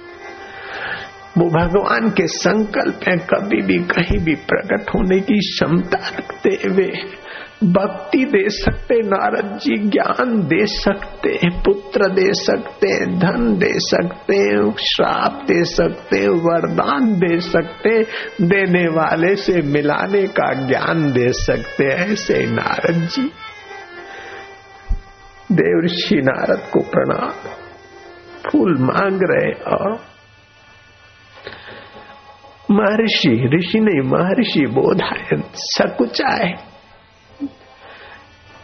वो 1.38 1.46
भगवान 1.46 2.10
के 2.10 2.28
संकल्प 2.28 3.00
हैं, 3.08 3.18
कभी 3.18 3.62
भी, 3.62 3.78
कहीं 3.78 4.20
भी 4.20 4.36
प्रकट 4.36 4.90
होने 4.90 5.20
की 5.20 5.40
क्षमता 5.40 6.08
रखते 6.08 6.50
हुए। 6.50 6.92
भक्ति 7.64 8.26
दे 8.26 8.50
सकते, 8.50 8.96
नारद 8.96 9.58
जी 9.58 9.78
ज्ञान 9.78 10.42
दे 10.44 10.66
सकते, 10.66 11.40
पुत्र 11.46 12.10
दे 12.10 12.34
सकते, 12.34 13.06
धन 13.06 13.58
दे 13.58 13.74
सकते, 13.74 14.72
श्राप 14.72 15.44
दे 15.48 15.64
सकते, 15.64 16.28
वरदान 16.28 17.16
दे 17.16 17.40
सकते, 17.40 18.04
देने 18.42 18.88
वाले 18.88 19.36
से 19.36 19.62
मिलाने 19.62 20.28
का 20.28 20.68
ज्ञान 20.68 21.12
दे 21.12 21.34
सकते, 21.34 21.84
ऐसे 21.84 22.46
नारद 22.46 22.96
जी। 22.96 23.32
देवर्षि 25.52 26.16
नारद 26.16 26.60
को 26.60 26.80
प्रणाम। 26.80 27.50
फूल 28.52 28.78
मांग 28.80 29.20
रहे 29.24 29.52
और 29.52 30.09
महर्षि, 32.72 33.50
ऋषि 33.56 33.80
नहीं, 33.80 34.02
महर्षि 34.02 34.66
बोधायन 34.66 35.44
सकुचाए 35.56 36.54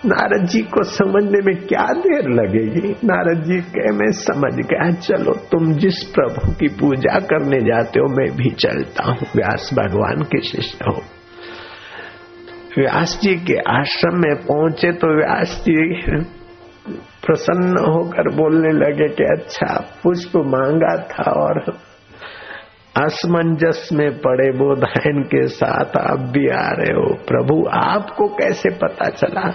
नारद 0.05 0.47
जी 0.47 0.61
को 0.61 0.83
समझने 0.83 1.39
में 1.41 1.55
क्या 1.67 1.85
देर 1.93 2.29
लगेगी? 2.29 2.89
नारद 2.89 3.43
जी 3.43 3.61
कहे, 3.61 3.91
मैं 3.91 4.11
समझ 4.11 4.53
गया, 4.53 4.91
चलो, 4.91 5.33
तुम 5.33 5.73
जिस 5.73 6.03
प्रभु 6.03 6.51
की 6.51 6.67
पूजा 6.67 7.19
करने 7.19 7.59
जाते 7.59 7.99
हो, 7.99 8.05
मैं 8.07 8.37
भी 8.37 8.49
चलता 8.49 9.03
हूँ, 9.03 9.27
व्यास 9.35 9.69
भगवान 9.73 10.23
के 10.23 10.41
शिष्य 10.41 10.77
हो। 10.87 11.01
व्यास 12.77 13.19
जी 13.23 13.35
के 13.35 13.57
आश्रम 13.79 14.15
में 14.15 14.35
पहुँचे 14.35 14.91
तो 14.91 15.17
व्यास 15.17 15.63
जी 15.69 16.01
प्रसन्न 17.25 17.93
होकर 17.93 18.35
बोलने 18.35 18.71
लगे 18.71 19.07
कि 19.07 19.23
अच्छा 19.23 19.99
पुष्प 20.03 20.37
मांगा 20.37 20.97
था 20.97 21.31
और 21.31 21.77
असमंजस 22.97 23.89
में 23.93 24.09
पड़े 24.17 24.51
बोधायन 24.57 25.21
के 25.23 25.47
साथ 25.47 25.97
आप 25.97 26.19
भी 26.33 26.47
आ 26.49 26.67
रहे 26.71 26.93
हो। 26.93 27.07
प्रभु, 27.27 27.55
आपको 27.77 28.27
कैसे 28.27 28.69
पता 28.75 29.09
चला 29.09 29.49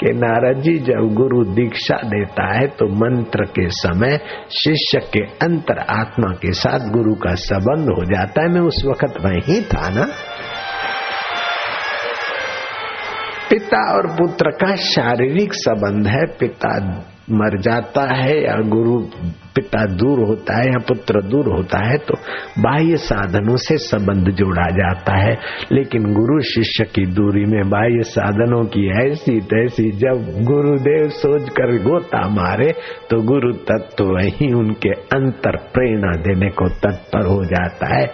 कि 0.00 0.12
नारद 0.14 0.60
जी 0.62 0.74
जब 0.78 1.14
गुरु 1.14 1.44
दीक्षा 1.44 1.96
देता 2.04 2.46
है 2.54 2.66
तो 2.68 2.88
मंत्र 2.94 3.44
के 3.50 3.68
समय 3.70 4.18
शिष्य 4.50 5.00
के 5.12 5.20
अंतर 5.42 5.78
आत्मा 5.78 6.32
के 6.32 6.52
साथ 6.52 6.90
गुरु 6.90 7.14
का 7.14 7.34
संबंध 7.34 7.88
हो 7.88 8.04
जाता 8.04 8.42
है। 8.42 8.48
मैं 8.48 8.60
उस 8.60 8.82
वक्त 8.86 9.20
वही 9.20 9.60
था 9.62 9.88
ना? 9.90 10.06
पिता 13.50 13.80
और 13.94 14.06
पुत्र 14.16 14.50
का 14.50 14.74
शारीरिक 14.76 15.54
संबंध 15.54 16.06
है। 16.06 16.26
पिता 16.38 16.76
मर 17.30 17.58
जाता 17.60 18.06
है 18.14 18.36
या 18.42 18.56
गुरु 18.68 19.02
पिता 19.54 19.84
दूर 19.94 20.24
होता 20.26 20.58
है 20.58 20.66
या 20.66 20.78
पुत्र 20.88 21.22
दूर 21.24 21.48
होता 21.48 21.78
है 21.84 21.96
तो 22.00 22.14
बाह्य 22.58 22.96
साधनों 23.02 23.56
से 23.58 23.76
संबंध 23.80 24.30
जोड़ा 24.34 24.68
जाता 24.72 25.16
है। 25.18 25.32
लेकिन 25.72 26.12
गुरु 26.14 26.40
शिष्य 26.44 26.84
की 26.94 27.04
दूरी 27.14 27.44
में 27.44 27.70
बाह्य 27.70 28.02
साधनों 28.04 28.62
की 28.66 28.86
ऐसी 29.02 29.38
तैसी, 29.46 29.90
जब 29.96 30.24
गुरुदेव 30.44 31.08
सोच 31.14 31.48
कर 31.50 31.76
गोता 31.82 32.22
मारे 32.30 32.70
तो 33.10 33.20
गुरु 33.22 33.52
तत्व 33.64 34.04
वही 34.06 34.52
उनके 34.54 34.92
अंतर 35.14 35.56
प्रेरणा 35.74 36.12
देने 36.22 36.50
को 36.52 36.68
तत्पर 36.78 37.26
हो 37.26 37.44
जाता 37.44 37.94
है। 37.94 38.06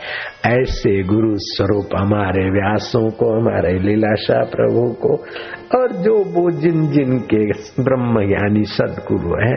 ऐसे 0.46 1.02
गुरु 1.02 1.34
स्वरूप 1.36 1.88
हमारे 1.98 2.50
व्यासों 2.50 3.10
को, 3.10 3.26
हमारे 3.40 3.78
लीलाशाह 3.78 4.42
प्रभु 4.44 4.92
को, 4.92 5.16
और 5.78 5.92
जो 5.92 6.14
वो 6.24 6.50
जिन 6.50 6.86
जिन 6.90 7.18
के 7.18 7.44
ब्रह्म 7.82 8.26
ज्ञानी 8.26 8.64
सदगुरु 8.64 9.34
है, 9.42 9.56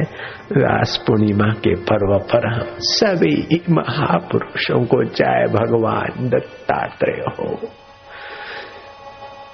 व्यास 0.51 1.03
पूर्णिमा 1.07 1.47
के 1.53 1.75
पर्व 1.75 2.17
पर 2.17 2.47
हम 2.53 2.75
सभी 2.79 3.61
महापुरुषों 3.69 4.85
को 4.85 5.03
चाहे 5.03 5.45
भगवान 5.45 6.29
दत्तात्रेय 6.29 7.23
हो, 7.39 7.55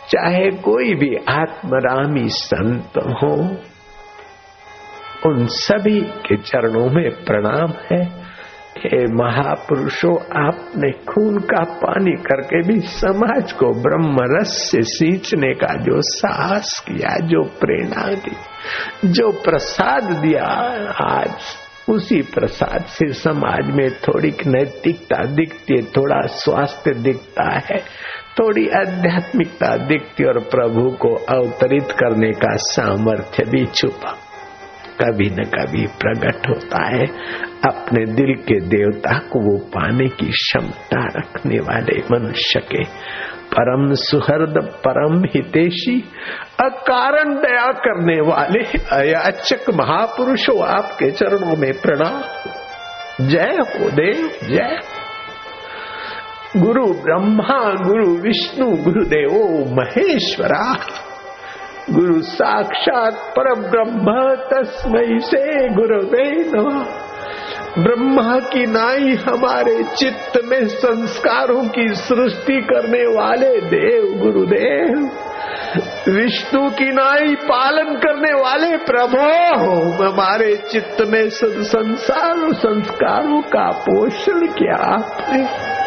चाहे 0.10 0.50
कोई 0.52 0.94
भी 0.94 1.16
आत्मरामी 1.30 2.28
संत 2.28 2.98
हो, 3.24 3.36
उन 5.26 5.46
सभी 5.46 6.02
के 6.02 6.38
चरणों 6.38 6.90
में 6.90 7.10
प्रणाम 7.26 7.74
है। 7.92 8.29
हे 8.78 9.06
महापुरुषों, 9.06 10.16
आपने 10.48 10.92
खून 10.92 11.40
का 11.40 11.64
पानी 11.64 12.12
करके 12.12 12.62
भी 12.68 12.80
समाज 12.80 13.52
को 13.52 13.66
ब्रह्म 13.82 14.18
रस 14.22 14.48
से 14.48 14.82
सींचने 14.82 15.54
का 15.54 15.68
जो 15.68 16.02
साहस 16.02 16.86
किया, 16.88 17.18
जो 17.28 17.44
प्रेरणा 17.44 18.14
दी, 18.14 18.36
जो 19.06 19.32
प्रसाद 19.32 20.04
दिया, 20.04 20.46
आज 21.02 21.34
उसी 21.90 22.22
प्रसाद 22.22 22.82
से 22.82 23.14
समाज 23.14 23.76
में 23.76 23.92
थोड़ी 23.92 24.34
नैतिकता 24.48 25.24
दिखती 25.26 25.76
है, 25.78 25.84
थोड़ा 25.84 26.22
स्वास्थ्य 26.22 26.94
दिखता 26.94 27.60
है, 27.70 27.80
थोड़ी 28.40 28.70
आध्यात्मिकता 28.70 29.78
दिखती 29.78 30.24
और 30.24 30.40
प्रभु 30.40 30.90
को 30.90 31.16
अवतरित 31.16 31.92
करने 31.92 32.32
का 32.32 32.56
सामर्थ्य 32.56 33.46
भी 33.46 33.66
छुपा। 33.66 34.18
कभी 35.02 35.30
न 35.30 35.44
कभी 35.44 35.88
प्रकट 35.88 36.48
होता 36.50 36.86
है। 36.86 37.06
अपने 37.68 38.06
दिल 38.14 38.36
के 38.36 38.60
देवता 38.60 39.20
को 39.20 39.40
वो 39.40 39.66
पाने 39.66 40.08
की 40.08 40.26
क्षमता 40.26 41.06
रखने 41.06 41.60
वाले 41.60 42.04
मनुष्य 42.12 42.60
के 42.60 42.84
परम 43.54 43.94
सुहृद, 43.94 44.70
परम 44.88 45.22
हितेशी, 45.22 46.04
अकारण 46.60 47.34
दया 47.34 47.72
करने 47.72 48.22
वाले 48.22 48.80
अयाचक 48.92 49.70
महापुरुषो 49.70 50.60
आपके 50.60 51.12
चरणों 51.12 51.58
में 51.58 51.74
प्रणाम। 51.74 52.22
जय 53.28 53.58
हो 53.62 53.90
देव, 53.90 54.30
जय। 54.44 54.80
गुरु 56.58 56.94
ब्रह्मा, 56.94 57.74
गुरु 57.74 58.10
विष्णु, 58.10 58.72
गुरुदेव, 58.72 59.66
महेश्वरा। 59.74 60.76
गुरु 61.92 62.22
साक्षात 62.22 63.14
पर 63.14 63.70
ब्रह्म 63.70 64.36
तस्मय 64.36 65.20
से 65.20 65.70
गुरुवे 65.70 66.44
ब्रह्मा 67.84 68.40
की 68.40 68.66
नाई 68.66 69.16
हमारे 69.16 69.84
चित्त 69.84 70.42
में 70.46 70.68
संस्कारों 70.68 71.70
की 71.70 71.88
सृष्टि 71.88 72.62
करने 72.62 73.04
वाले 73.04 73.62
देव 73.62 74.20
गुरुदेव। 74.20 75.10
विष्णु 76.16 76.70
की 76.70 76.92
नाई 76.92 77.36
पालन 77.36 77.94
करने 77.94 78.34
वाले 78.42 78.78
प्रभो 78.78 79.56
हमारे 80.04 80.56
चित्त 80.56 80.98
में 81.02 81.30
संसार 81.30 82.54
संस्कारों 82.54 83.42
का 83.42 83.72
पोषण 83.72 84.48
किया 84.48 84.94
आपने। 84.94 85.79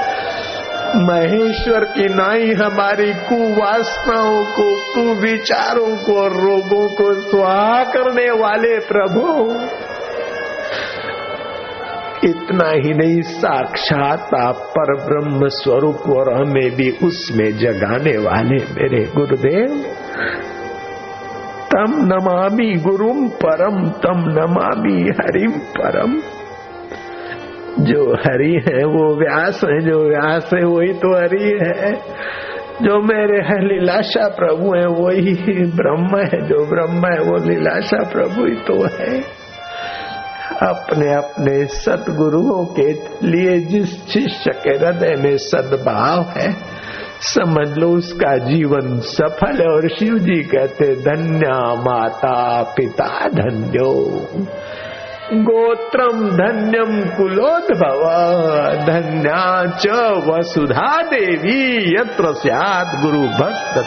महेश्वर 0.97 1.85
की 1.85 2.09
नाई 2.09 2.53
हमारी 2.53 3.13
कुवासनाओं 3.13 4.45
को, 4.45 4.95
कुविचारों 4.95 5.97
को 5.97 6.23
और 6.23 6.31
रोगों 6.31 6.89
को 6.89 7.15
स्वाहा 7.15 7.85
करने 7.85 8.31
वाले 8.31 8.79
प्रभु। 8.79 9.51
इतना 12.29 12.71
ही 12.71 12.95
नहीं, 12.95 13.23
साक्षात 13.23 14.31
आप 14.41 14.55
पर 14.55 15.05
ब्रह्म 15.05 15.49
स्वरूप 15.49 16.01
और 16.17 16.35
हमें 16.35 16.71
भी 16.71 16.91
उसमें 16.91 17.59
जगाने 17.59 18.19
वाले 18.19 18.65
मेरे 18.65 19.05
गुरुदेव। 19.05 19.85
तम 21.75 21.93
नमामि 21.97 22.75
गुरुम 22.87 23.29
परम, 23.29 23.89
तम 23.89 24.25
नमामि 24.41 25.03
हरिम 25.03 25.51
परम। 25.51 26.42
जो 27.85 28.15
हरि 28.15 28.63
है, 28.69 28.85
वो 28.85 29.17
व्यास 29.17 29.61
है, 29.65 29.81
जो 29.81 30.09
व्यास 30.09 30.51
है, 30.55 30.65
वही 30.65 30.93
तो 30.93 31.17
हरि 31.17 31.59
है। 31.67 31.93
जो 32.83 33.03
मेरे 33.03 33.43
है, 33.43 33.69
लीलाशा 33.69 34.29
प्रभु 34.29 34.77
है, 34.77 34.87
वही 34.87 35.33
ब्रह्म 35.67 36.19
है। 36.19 36.49
जो 36.49 36.67
ब्रह्म 36.67 37.07
है, 37.07 37.31
वो 37.31 37.49
लीलाशा 37.49 38.11
प्रभु 38.13 38.47
ही 38.47 38.55
तो 38.55 38.85
है। 38.85 39.43
अपने 40.63 41.15
अपने 41.15 41.67
सदगुरुओं 41.67 42.67
के 42.67 42.93
लिए 43.27 43.61
जिस 43.61 43.89
शिष्य 43.89 44.51
के 44.65 44.71
हृदय 44.71 45.15
में 45.17 45.37
सद्भाव 45.37 46.23
है, 46.23 46.57
समझ 47.21 47.79
लो 47.79 47.89
उसका 47.89 48.37
जीवन 48.37 48.99
सफल 48.99 49.57
है। 49.61 49.67
और 49.67 49.89
शिव 49.89 50.19
जी 50.19 50.43
कहते, 50.43 50.95
धन्या 50.95 51.75
माता 51.75 52.63
पिता 52.63 53.29
धन्यो। 53.29 54.21
गोत्रम 55.33 56.19
धन्यम 56.31 56.91
कुलोद्भव 57.17 58.03
धन्या 58.87 59.45
च 59.67 59.87
वसुधा 60.27 61.03
देवी, 61.03 61.95
यत्र 61.95 62.33
स्याद 62.33 63.01
गुरु 63.03 63.23
भक्त 63.23 63.79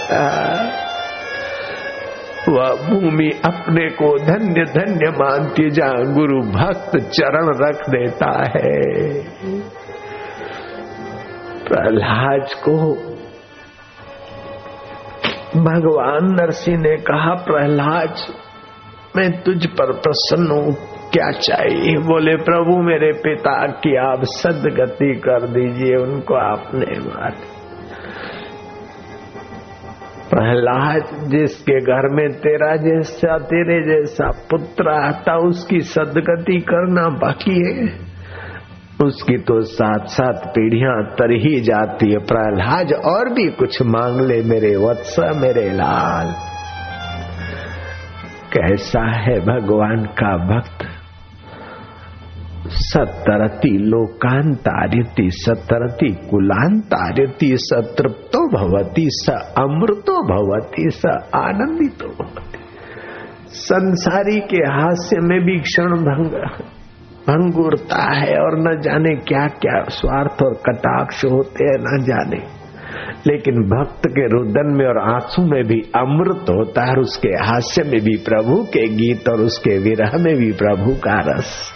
वह 2.50 2.74
भूमि 2.76 3.30
अपने 3.46 3.90
को 3.90 4.18
धन्य 4.18 4.64
धन्य 4.64 5.10
मानती 5.10 5.70
जहाँ 5.70 6.14
गुरु 6.14 6.42
भक्त 6.42 6.98
चरण 6.98 7.48
रख 7.64 7.90
देता 7.90 8.32
है। 8.56 8.82
प्रहलाद 11.68 12.48
को 12.64 12.76
भगवान 15.62 16.34
नरसिंह 16.34 16.78
ने 16.78 16.98
कहा, 16.98 17.34
प्रहलाद, 17.34 18.16
मैं 19.16 19.32
तुझ 19.44 19.66
पर 19.66 19.92
प्रसन्न 19.92 20.52
हूँ। 20.52 20.78
क्या 21.16 21.32
चाहिए? 21.32 21.98
बोले, 21.98 22.36
प्रभु, 22.36 22.82
मेरे 22.82 23.12
पिता 23.14 23.68
की 23.68 23.96
आप 23.96 24.22
सदगति 24.24 25.16
कर 25.16 25.48
दीजिए, 25.48 25.96
उनको 25.96 26.36
आपने 26.36 27.00
मार 27.00 27.34
प्रहलाद 30.30 31.30
जिसके 31.30 31.82
घर 31.82 32.16
में 32.16 32.30
तेरा 32.30 32.76
जैसा, 32.76 33.38
तेरे 33.38 33.82
जैसा 33.82 34.30
पुत्र 34.30 34.90
आता, 34.90 35.38
उसकी 35.38 35.80
सदगति 35.80 36.60
करना 36.60 37.10
बाकी 37.10 37.54
है। 37.54 38.00
उसकी 39.06 39.38
तो 39.38 39.62
साथ 39.62 40.06
साथ 40.06 40.34
पीढ़ियाँ 40.34 41.04
तर 41.04 41.32
ही 41.32 41.62
जाती 41.62 42.12
है। 42.12 42.18
प्रहलाद 42.18 42.94
और 42.94 43.34
भी 43.34 43.52
कुछ 43.52 43.82
मांग 43.82 44.22
ले, 44.22 44.42
मेरे 44.42 44.76
वत्स, 44.76 45.20
मेरे 45.20 45.70
लाल। 45.70 46.36
कैसा 48.54 49.20
है 49.20 49.40
भगवान 49.40 50.06
का 50.06 50.38
भक्त? 50.38 50.95
सतरती 52.68 53.78
लोकांतार्यति 53.78 55.30
सतरती 55.32 56.10
कुलांतार्यति 56.10 57.52
सतृप्तो 57.54 58.48
भवती, 58.48 59.08
स 59.08 59.30
अमृतो 59.58 60.24
भवती, 60.24 60.90
स 60.90 61.02
आनंदितो 61.36 62.08
भवती। 62.08 62.60
संसारी 63.50 64.40
के 64.40 64.58
हास्य 64.58 65.18
में 65.20 65.46
भी 65.46 65.60
क्षण 65.60 65.88
भंग, 65.88 66.26
भंगुरता 67.30 68.14
है 68.14 68.36
और 68.36 68.60
न 68.60 68.82
जाने 68.82 69.16
क्या 69.16 69.48
क्या 69.48 69.84
स्वार्थ 69.84 70.44
और 70.44 70.54
कटाक्ष 70.54 71.26
होते 71.26 71.64
हैं, 71.64 71.78
न 71.80 72.04
जाने। 72.04 72.66
लेकिन 73.28 73.56
भक्त 73.56 74.02
के 74.08 74.28
रुदन 74.28 74.76
में 74.78 74.86
और 74.86 75.14
आँसू 75.14 75.42
में 75.42 75.64
भी 75.64 75.82
अमृत 75.96 76.46
होता 76.50 76.86
है 76.86 76.94
उसके 76.94 77.30
हास्य 77.30 77.84
में 77.84 78.02
भी 78.02 78.18
प्रभु 78.18 78.64
के 78.64 78.88
गीत 78.88 79.30
और 79.30 79.42
उसके 79.42 79.78
विरह 79.78 80.12
में 80.18 80.36
भी 80.36 80.52
प्रभु 80.52 80.92
का 80.92 81.20
रस। 81.20 81.76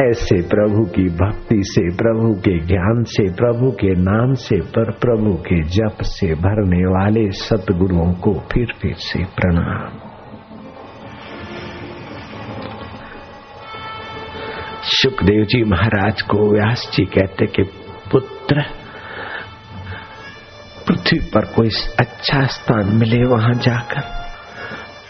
ऐसे 0.00 0.42
प्रभु 0.42 0.84
की 0.84 1.02
भक्ति 1.02 1.62
से, 1.62 1.96
प्रभु 1.96 2.34
के 2.34 2.58
ज्ञान 2.58 3.04
से, 3.04 3.32
प्रभु 3.32 3.70
के 3.70 3.94
नाम 3.94 4.34
से, 4.34 4.60
पर 4.60 4.90
प्रभु 4.90 5.34
के 5.34 5.62
जप 5.62 5.96
से 6.02 6.34
भरने 6.34 6.86
वाले 6.86 7.30
सतगुरुओं 7.30 8.12
को 8.12 8.34
फिर 8.34 8.66
फिर 8.82 8.94
से 8.94 9.24
प्रणाम। 9.24 9.98
सुखदेव 14.82 15.44
जी 15.44 15.64
महाराज 15.64 16.22
को 16.22 16.52
व्यास 16.52 16.90
जी 16.94 17.04
कहते 17.04 17.46
कि, 17.46 17.62
पुत्र, 18.12 18.62
पृथ्वी 20.88 21.18
पर 21.18 21.44
कोई 21.44 21.68
अच्छा 21.98 22.46
स्थान 22.46 22.96
मिले 22.96 23.24
वहाँ 23.24 23.54
जाकर। 23.54 24.23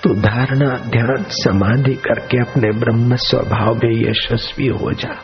तो 0.05 0.14
धारणा 0.14 0.71
ध्यान 0.71 1.25
समाधि 1.29 1.95
करके 1.95 2.37
अपने 2.37 2.79
ब्रह्म 2.79 3.17
स्वभाव 3.17 3.75
में 3.75 4.11
यशस्वी 4.11 4.67
हो 4.67 4.93
जा। 4.93 5.17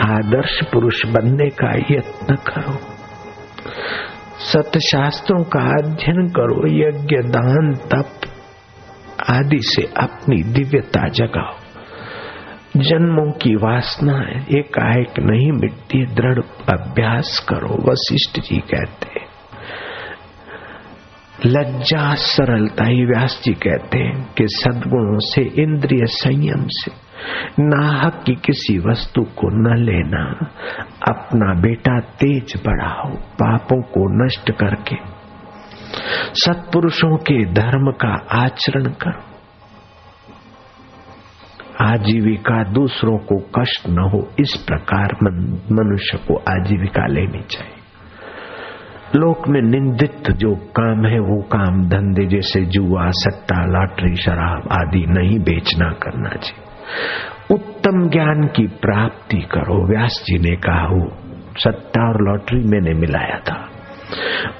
आदर्श 0.00 0.60
पुरुष 0.72 1.06
बनने 1.06 1.48
का 1.50 1.78
यत्न 1.90 2.34
करो। 2.34 2.78
सतशास्त्रों 4.38 5.44
का 5.44 5.60
अध्ययन 5.60 6.28
करो, 6.28 6.88
यज्ञ, 6.88 7.16
दान, 7.16 7.74
तप 7.74 8.20
आदि 9.30 9.58
से 9.58 9.82
अपनी 9.82 10.42
दिव्यता 10.42 11.08
जगाओ। 11.08 11.56
जन्मों 12.76 13.32
की 13.32 13.54
वासना 13.54 14.40
एकाएक 14.58 15.12
नहीं 15.18 15.52
मिटती, 15.52 16.06
दृढ़ 16.06 16.38
अभ्यास 16.78 17.46
करो, 17.48 17.90
वशिष्ठ 17.90 18.40
जी 18.40 18.56
कहते 18.56 19.09
लज्जा 21.46 22.14
सरलता 22.14 22.84
ही 22.84 23.04
व्यास 23.04 23.40
जी 23.44 23.52
कहते 23.52 23.98
हैं 23.98 24.34
कि 24.34 24.44
सदगुणों 24.48 25.18
से, 25.18 25.42
इंद्रिय 25.62 26.06
संयम 26.06 26.66
से, 26.68 26.90
नाहक 27.60 28.22
की 28.26 28.34
किसी 28.34 28.78
वस्तु 28.78 29.22
को 29.22 29.48
न 29.48 29.76
लेना, 29.78 30.22
अपना 31.08 31.54
बेटा 31.60 32.00
तेज 32.00 32.54
बढ़ाओ 32.66 33.14
पापों 33.14 33.80
को 33.82 34.24
नष्ट 34.24 34.50
करके, 34.50 34.96
सत्पुरुषों 36.34 37.16
के 37.16 37.44
धर्म 37.44 37.90
का 37.90 38.14
आचरण 38.44 38.84
करो। 38.84 39.28
आजीविका 41.84 42.62
दूसरों 42.64 43.18
को 43.18 43.38
कष्ट 43.58 43.88
न 43.88 43.98
हो, 43.98 44.28
इस 44.40 44.56
प्रकार 44.66 45.16
मनुष्य 45.72 46.18
को 46.18 46.36
आजीविका 46.48 47.06
लेनी 47.06 47.42
चाहिए। 47.42 47.79
लोक 49.16 49.48
में 49.48 49.62
निंदित 49.62 50.30
जो 50.30 50.54
काम 50.54 51.06
है, 51.06 51.18
वो 51.18 51.42
काम 51.42 51.88
धंधे 51.88 52.26
जैसे 52.26 52.64
जुआ, 52.64 53.10
सट्टा, 53.10 53.66
लॉटरी, 53.66 54.16
शराब 54.16 54.68
आदि 54.72 55.06
नहीं 55.08 55.38
बेचना 55.38 55.90
करना 55.90 56.28
चाहिए 56.28 56.68
उत्तम 57.54 58.08
ज्ञान 58.08 58.46
की 58.46 58.66
प्राप्ति 58.66 59.36
करो, 59.36 59.86
व्यास 59.86 60.24
जी 60.26 60.38
ने 60.38 60.56
कहा, 60.56 60.86
वो 60.86 61.08
सट्टा 61.56 62.08
और 62.08 62.22
लॉटरी 62.22 62.64
मैंने 62.64 62.94
मिलाया 62.94 63.38
था। 63.38 63.68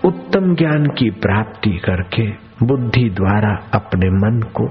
उत्तम 0.05 0.55
ज्ञान 0.55 0.87
की 0.87 1.11
प्राप्ति 1.11 1.71
करके 1.71 2.31
बुद्धि 2.67 3.11
द्वारा 3.11 3.59
अपने 3.75 4.11
मन 4.11 4.41
को, 4.41 4.65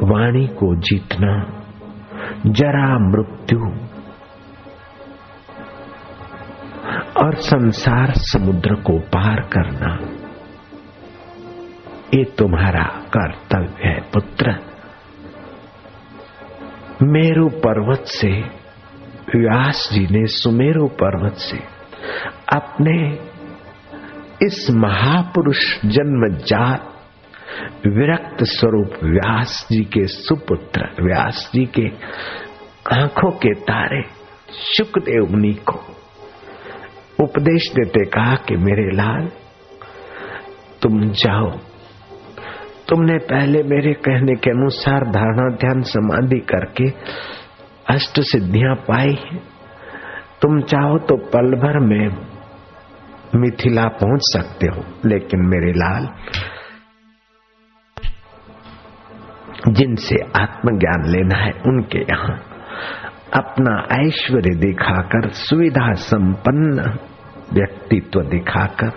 वाणी 0.00 0.46
को 0.46 0.74
जीतना, 0.74 1.46
जरा 2.46 2.98
मृत्यु 2.98 3.58
और 7.22 7.34
संसार 7.34 8.12
समुद्र 8.16 8.74
को 8.74 8.98
पार 8.98 9.40
करना, 9.40 9.98
ये 12.14 12.24
तुम्हारा 12.24 12.84
कर्तव्य 13.16 13.88
है, 13.88 14.00
पुत्र। 14.00 14.50
मेरु 17.02 17.48
पर्वत 17.48 18.04
से, 18.06 18.32
व्यास 19.36 19.88
जी 19.92 20.06
ने 20.10 20.26
सुमेरु 20.26 20.88
पर्वत 20.88 21.34
से 21.34 21.58
अपने 22.52 23.18
इस 24.46 24.70
महापुरुष 24.70 25.80
जन्म 25.84 26.36
जात 26.36 26.88
विरक्त 27.86 28.36
स्वरूप 28.42 28.90
व्यास 29.04 29.68
जी 29.72 29.84
के 29.84 30.06
सुपुत्र, 30.06 30.88
व्यास 31.02 31.50
जी 31.54 31.64
के 31.64 31.86
आँखों 33.02 33.30
के 33.30 33.54
तारे 33.54 34.02
सुखदेव 34.50 35.30
मुनि 35.30 35.52
को 35.52 36.01
उपदेश 37.18 37.68
देते, 37.74 38.04
कहा 38.06 38.34
कि 38.48 38.56
मेरे 38.58 38.90
लाल, 38.92 39.28
तुम 40.82 41.00
जाओ। 41.16 41.50
तुमने 42.88 43.16
पहले 43.26 43.62
मेरे 43.64 43.92
कहने 44.00 44.34
के 44.36 44.50
अनुसार 44.50 45.04
धारणा, 45.10 45.48
ध्यान, 45.56 45.82
समाधि 45.86 46.38
करके 46.48 46.88
अष्ट 47.88 48.20
सिद्धियाँ 48.22 48.74
पाई 48.88 49.14
तुम 50.42 50.60
चाहो 50.62 50.98
तो 50.98 51.16
पल 51.26 51.54
भर 51.56 51.78
में 51.80 52.08
मिथिला 53.34 53.86
पहुँच 54.00 54.20
सकते 54.24 54.66
हो, 54.66 54.82
लेकिन 55.06 55.44
मेरे 55.46 55.72
लाल, 55.72 56.08
जिनसे 59.68 60.16
आत्मज्ञान 60.36 61.04
लेना 61.06 61.38
है, 61.38 61.52
उनके 61.66 61.98
यहाँ 62.02 62.36
अपना 63.34 64.02
ऐश्वर्य 64.06 64.54
दिखाकर, 64.54 65.30
सुविधा 65.30 65.92
संपन्न 65.92 66.98
व्यक्तित्व 67.52 68.20
दिखाकर 68.20 68.92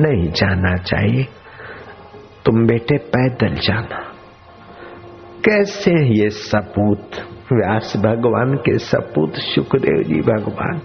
नहीं 0.00 0.32
जाना 0.32 0.76
चाहिए। 0.76 1.26
तुम 2.44 2.66
बेटे, 2.66 2.98
पैदल 2.98 3.54
जाना। 3.54 4.04
कैसे 5.44 6.22
ये 6.22 6.30
सपूत? 6.30 7.10
व्यास 7.52 7.92
भगवान 7.96 8.54
के 8.54 8.78
सपूत 8.78 9.32
सुखदेव 9.36 10.02
जी 10.02 10.20
भगवान। 10.20 10.80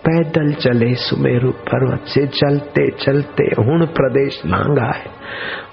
पैदल 0.00 0.52
चले 0.52 0.94
सुमेरु 0.94 1.50
पर्वत 1.50 2.06
से 2.06 2.26
चलते 2.26 2.90
चलते 2.90 3.44
हुण 3.58 3.86
प्रदेश 3.86 4.40
लांगा 4.46 4.92
है। 4.96 5.10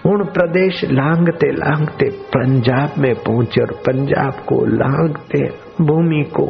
हुण 0.06 0.24
प्रदेश 0.26 0.84
लांगते 0.92 1.52
लांगते 1.52 2.10
पंजाब 2.28 2.98
में 2.98 3.14
पहुँचे 3.16 3.62
और 3.62 3.72
पंजाब 3.88 4.34
को 4.34 4.66
लांगते 4.66 5.44
भूमि 5.82 6.24
को, 6.36 6.46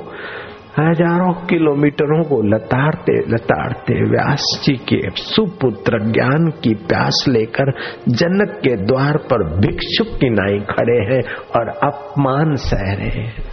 हज़ारों 0.79 1.33
किलोमीटरों 1.45 2.23
को 2.23 2.41
लताड़ते 2.47 3.13
लताड़ते 3.29 4.01
व्यास 4.09 4.49
जी 4.65 4.73
के 4.89 4.99
सुपुत्र 5.15 5.99
ज्ञान 6.11 6.49
की 6.63 6.73
प्यास 6.73 7.25
लेकर 7.29 7.71
जनक 8.09 8.59
के 8.63 8.75
द्वार 8.85 9.17
पर 9.17 9.47
भिक्षुक 9.59 10.19
की 10.19 10.29
नाई 10.29 10.59
खड़े 10.71 10.99
हैं 11.13 11.21
और 11.59 11.69
अपमान 11.83 12.55
सह 12.55 12.93
रहे 12.93 13.23
हैं। 13.23 13.49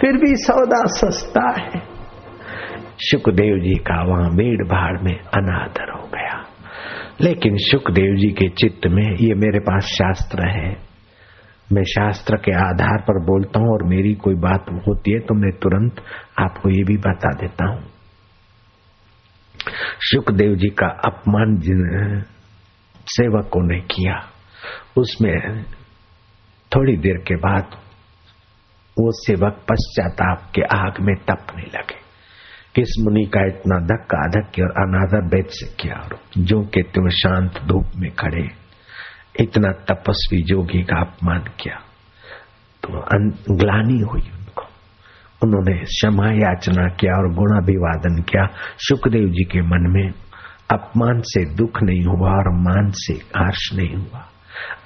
फिर 0.00 0.12
भी 0.12 0.34
सौदा 0.36 0.84
सस्ता 0.86 1.50
है। 1.60 1.95
सुखदेव 3.00 3.58
जी 3.58 3.74
का 3.82 4.02
वहाँ 4.04 4.30
भीड़ 4.36 4.66
भाड़ 4.68 5.00
में 5.02 5.14
अनादर 5.14 5.90
हो 5.92 6.06
गया। 6.08 6.36
लेकिन 7.20 7.56
सुखदेव 7.60 8.14
जी 8.16 8.30
के 8.32 8.48
चित्त 8.52 8.86
में 8.86 9.02
ये 9.02 9.34
मेरे 9.34 9.58
पास 9.60 9.84
शास्त्र 9.84 10.48
है। 10.48 10.70
मैं 11.72 11.82
शास्त्र 11.84 12.36
के 12.36 12.52
आधार 12.58 13.02
पर 13.02 13.18
बोलता 13.24 13.60
हूँ 13.60 13.72
और 13.72 13.82
मेरी 13.84 14.14
कोई 14.14 14.34
बात 14.34 14.66
होती 14.86 15.12
है 15.12 15.18
तो 15.20 15.34
मैं 15.34 15.50
तुरंत 15.58 16.00
आपको 16.40 16.70
ये 16.70 16.82
भी 16.84 16.96
बता 16.98 17.32
देता 17.32 17.68
हूँ। 17.68 17.82
सुखदेव 20.02 20.54
जी 20.54 20.68
का 20.78 20.88
अपमान 21.06 21.56
जिन 21.58 22.22
सेवकों 23.06 23.62
ने 23.62 23.80
किया, 23.86 24.16
उसमें 24.96 25.62
थोड़ी 26.72 26.96
देर 26.96 27.22
के 27.28 27.36
बाद 27.36 27.76
वो 28.96 29.10
सेवक 29.16 29.64
पश्चाताप 29.70 30.50
के 30.54 30.62
आग 30.76 31.00
में 31.00 31.14
तपने 31.24 31.66
लगे। 31.74 32.05
किस 32.76 32.88
मुनि 33.00 33.24
का 33.24 33.46
इतना 33.46 33.76
धक्का, 33.80 34.18
धक्की 34.28 34.62
और 34.62 34.70
अनादर 34.70 35.22
बेच 35.26 35.46
से 35.50 35.66
किया 35.80 35.94
और 35.94 36.18
जो 36.38 36.60
के 36.62 36.82
तुम 36.82 37.08
शांत 37.08 37.60
धूप 37.66 37.92
में 37.96 38.10
खड़े, 38.10 38.48
इतना 39.40 39.70
तपस्वी 39.88 40.42
जोगी 40.42 40.82
का 40.82 41.00
अपमान 41.00 41.44
किया 41.60 41.76
तो 42.82 42.88
ग्लानी 43.56 43.98
हुई 44.00 44.20
उनको। 44.20 44.64
उन्होंने 45.42 45.78
क्षमा 45.84 46.26
याचना 46.32 46.86
किया 46.88 47.12
और 47.12 47.32
गुणाभिवादन 47.34 48.22
किया। 48.22 48.44
सुखदेव 48.78 49.28
जी 49.28 49.44
के 49.44 49.62
मन 49.62 49.90
में 49.90 50.12
अपमान 50.70 51.20
से 51.20 51.44
दुख 51.54 51.82
नहीं 51.82 52.04
हुआ 52.04 52.30
और 52.30 52.52
मान 52.60 52.90
से 52.94 53.14
हर्ष 53.14 53.70
नहीं 53.74 53.94
हुआ। 53.94 54.20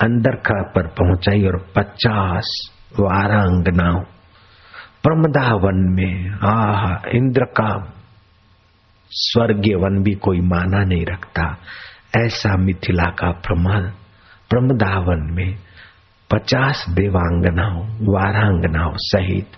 अंदर 0.00 0.36
का 0.36 0.62
पर 0.62 0.86
पहुंचाई 0.86 1.42
और 1.42 1.58
पचास 1.76 2.54
वारांगनाओं 3.00 4.02
प्रमदा 5.02 5.54
वन 5.54 5.94
में, 5.94 6.30
आह, 6.30 7.16
इंद्र 7.16 7.44
का 7.44 7.94
स्वर्गीय 9.10 9.74
वन 9.74 10.02
भी 10.02 10.14
कोई 10.14 10.40
माना 10.40 10.84
नहीं 10.84 11.06
रखता। 11.06 11.56
ऐसा 12.18 12.56
मिथिला 12.56 13.10
का 13.10 13.30
प्रमाण 13.30 13.82
प्रमदावन 14.50 15.34
में 15.34 15.54
पचास 16.30 16.86
देवांगनाओं, 16.88 17.86
वारांगनाओं 17.86 18.92
सहित 18.96 19.48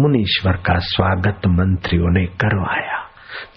मुनीश्वर 0.00 0.52
का 0.52 0.78
स्वागत 0.78 1.40
मंत्रियों 1.46 2.10
ने 2.10 2.26
करवाया। 2.26 3.06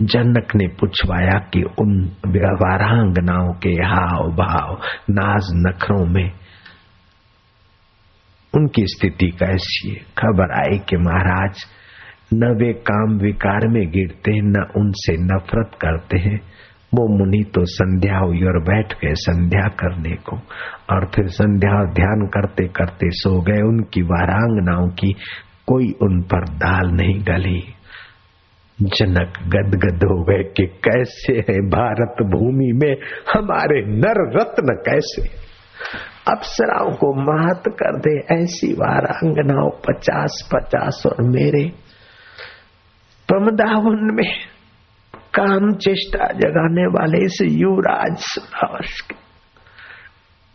जनक 0.01 0.55
ने 0.55 0.67
पूछवाया 0.67 1.39
कि 1.39 1.63
उन 1.63 2.11
वारांगनाओं 2.27 3.53
के 3.53 3.69
हाव 3.69 4.31
भाव 4.31 4.81
नाज 5.09 5.43
नखरों 5.53 6.05
में 6.05 6.42
उनकी 8.55 8.83
स्थिति 8.85 9.27
कैसी 9.27 9.89
है 9.89 9.95
खबर 9.95 10.51
आई 10.51 10.79
कि 10.79 10.97
महाराज, 10.97 11.65
न 12.33 12.55
वे 12.59 12.73
काम 12.73 13.17
विकार 13.17 13.67
में 13.67 13.91
गिरते, 13.91 14.41
न 14.41 14.65
उनसे 14.77 15.13
नफरत 15.13 15.71
करते 15.81 16.19
हैं। 16.19 16.39
वो 16.93 17.17
मुनि 17.17 17.43
तो 17.43 17.65
संध्या 17.65 18.17
हुई 18.17 18.43
और 18.43 18.63
बैठ 18.63 18.93
गए 18.93 19.13
संध्या 19.13 19.67
करने 19.67 20.15
को 20.15 20.35
और 20.89 21.05
फिर 21.15 21.27
संध्या 21.27 21.83
ध्यान 21.93 22.27
करते 22.27 22.67
करते 22.67 23.09
सो 23.09 23.41
गए। 23.41 23.61
उनकी 23.61 24.01
वारांगनाओं 24.01 24.87
की 24.89 25.13
कोई 25.67 25.91
उन 26.01 26.21
पर 26.21 26.49
दाल 26.49 26.87
नहीं 26.87 27.21
गली 27.21 27.63
जनक 28.81 29.33
गदगद 29.47 30.03
हो 30.03 30.23
गए 30.23 30.43
कि 30.43 30.65
कैसे 30.65 31.33
है 31.33 31.59
भारत 31.69 32.15
भूमि 32.21 32.71
में 32.73 32.95
हमारे 33.35 33.81
नर 33.85 34.39
रत्न 34.39 34.75
कैसे? 34.89 35.43
अप्सराओं 36.37 36.91
को 36.91 37.13
महत 37.13 37.63
कर 37.67 37.99
दे, 37.99 38.43
ऐसी 38.43 38.73
वारांगनाओं 38.73 39.69
पचास 39.69 40.49
पचास 40.55 41.03
और 41.05 41.15
मेरे। 41.21 41.71
प्रमदावन 43.27 44.09
में 44.13 44.33
काम 45.39 45.71
चेष्टा 45.71 46.25
जगाने 46.25 46.85
वाले 46.85 47.25
इस 47.25 47.37
युवराज 47.41 48.17
सुरावश 48.17 49.01
के। 49.01 49.23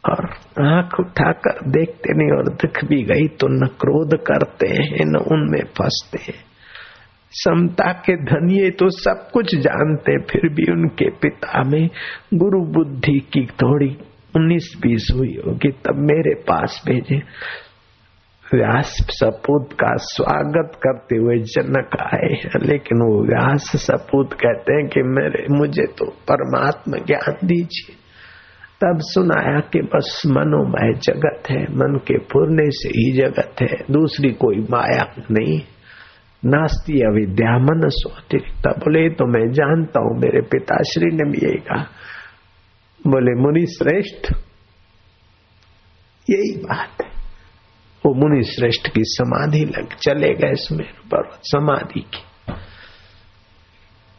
और 0.04 0.30
आँख 0.66 1.00
उठाकर 1.00 1.70
देखते 1.70 2.14
नहीं 2.14 2.38
और 2.38 2.48
दिख 2.48 2.84
भी 2.84 3.02
गई 3.02 3.28
तो 3.28 3.48
न 3.48 3.66
क्रोध 3.66 4.14
करते 4.14 4.68
हैं, 4.68 5.04
न 5.04 5.16
उनमें 5.16 5.64
फंसते 5.64 6.18
हैं। 6.22 6.48
समता 7.30 7.92
के 7.92 8.16
धनिये 8.16 8.70
तो 8.70 8.88
सब 8.88 9.30
कुछ 9.32 9.54
जानते, 9.54 10.18
फिर 10.18 10.48
भी 10.48 10.72
उनके 10.72 11.10
पिता 11.10 11.62
में 11.62 11.90
गुरु 12.34 12.60
बुद्धि 12.60 13.20
की 13.32 13.46
थोड़ी 13.46 13.96
उन्नीस 14.36 14.74
बीस 14.82 15.08
हुई 15.14 15.38
होगी, 15.46 15.68
तब 15.68 15.94
मेरे 15.96 16.34
पास 16.34 16.82
भेजे। 16.86 17.22
व्यास 18.54 18.96
सपूत 19.10 19.72
का 19.72 19.96
स्वागत 19.96 20.72
करते 20.74 21.16
हुए 21.16 21.38
जनक 21.38 21.96
आए 22.00 22.60
लेकिन 22.66 22.98
वो 22.98 23.24
व्यास 23.24 23.72
सपूत 23.76 24.32
कहते 24.32 24.74
हैं 24.74 24.86
कि 24.88 25.02
मेरे, 25.02 25.46
मुझे 25.50 25.82
तो 25.82 26.04
परमात्मा 26.04 26.98
ज्ञान 26.98 27.46
दीजिए। 27.46 27.96
तब 28.84 28.98
सुनाया 29.00 29.60
कि 29.60 29.80
बस 29.80 30.22
मनोमय 30.26 30.92
जगत 30.92 31.50
है, 31.50 31.62
मन 31.62 32.00
के 32.06 32.18
फुरने 32.18 32.70
से 32.70 32.88
ही 32.88 33.12
जगत 33.16 33.54
है, 33.60 33.76
दूसरी 33.90 34.30
कोई 34.30 34.56
माया 34.56 35.14
नहीं। 35.30 35.60
नास्ती 36.44 37.00
अविद्या 37.00 37.58
मन 37.58 37.80
स्वतिरिक्त, 37.86 38.68
बोले 38.68 39.10
तो 39.10 39.26
मैं 39.26 39.52
जानता 39.52 40.00
हूँ, 40.00 40.18
मेरे 40.18 40.40
पिताश्री 40.40 41.06
ने 41.06 41.30
भी 41.30 41.46
यही 41.46 41.58
कहा। 41.58 41.86
बोले, 43.08 43.42
मुनि 43.42 43.66
श्रेष्ठ? 43.66 44.34
यही 46.30 46.56
बात 46.56 47.02
है। 47.04 47.10
वो 48.06 48.14
मुनि 48.14 48.42
श्रेष्ठ 48.42 48.88
की 48.88 49.00
समाधि 49.04 49.64
लग 49.64 49.88
चले 49.94 50.34
गए 50.34 50.54
सुमेर 50.54 50.92
पर्वत, 51.12 51.40
समाधि 51.42 52.00
की। 52.00 52.22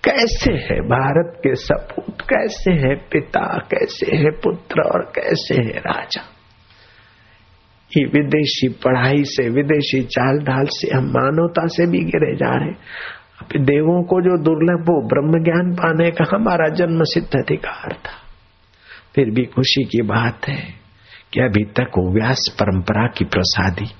कैसे 0.03 0.53
है 0.53 0.81
भारत 0.81 1.33
के 1.37 1.55
सपूत? 1.55 2.21
कैसे 2.21 2.71
है 2.71 2.95
पिता? 2.95 3.57
कैसे 3.57 4.17
है 4.17 4.29
पुत्र? 4.29 4.81
और 4.81 5.11
कैसे 5.15 5.55
है 5.55 5.79
राजा? 5.79 6.21
ये 7.97 8.05
विदेशी 8.05 8.67
पढ़ाई 8.67 9.23
से, 9.23 9.49
विदेशी 9.49 10.03
चाल 10.03 10.37
ढाल 10.37 10.65
से 10.69 10.97
हम 10.97 11.03
मानवता 11.03 11.67
से 11.67 11.85
भी 11.85 11.99
गिरे 11.99 12.35
जा 12.35 12.55
रहे 12.55 12.73
देवों 13.59 14.03
को 14.03 14.21
जो 14.21 14.43
दुर्लभ 14.43 14.81
वो 14.81 15.07
ब्रह्म 15.07 15.43
ज्ञान 15.43 15.75
पाने 15.75 16.11
का 16.11 16.25
हमारा 16.35 16.69
जन्म 16.69 17.03
सिद्ध 17.03 17.27
अधिकार 17.27 17.93
था। 17.93 18.18
फिर 19.15 19.29
भी 19.29 19.45
खुशी 19.45 19.83
की 19.83 20.01
बात 20.01 20.47
है 20.47 20.79
कि 21.33 21.41
अभी 21.41 21.63
तक 21.63 21.97
वो 21.97 22.13
व्यास 22.13 22.57
परंपरा 22.59 23.07
की 23.07 23.25
प्रसादी 23.25 23.91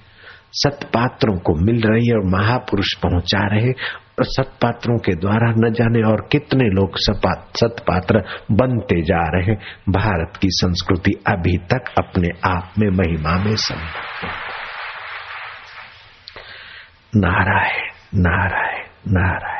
सतपात्रों 0.53 1.37
को 1.37 1.65
मिल 1.65 1.81
रही 1.81 2.07
है 2.07 2.13
और 2.13 2.25
महापुरुष 2.25 2.93
पहुँचा 2.93 3.47
रहे 3.47 3.71
और 4.19 4.25
सतपात्रों 4.25 4.97
के 4.97 5.15
द्वारा 5.15 5.53
न 5.57 5.73
जाने 5.73 6.01
और 6.11 6.27
कितने 6.31 6.65
लोग 6.69 6.91
सतपात्र 6.97 8.23
बनते 8.51 9.01
जा 9.01 9.21
रहे 9.37 9.55
भारत 9.89 10.37
की 10.41 10.47
संस्कृति 10.51 11.11
अभी 11.27 11.57
तक 11.57 11.93
अपने 11.97 12.29
आप 12.45 12.73
में 12.79 12.89
महिमा 12.89 13.43
में 13.43 13.55
सम 13.55 13.87
नारायण 17.15 17.87
नारायण 18.15 18.85
नारायण। 19.07 19.58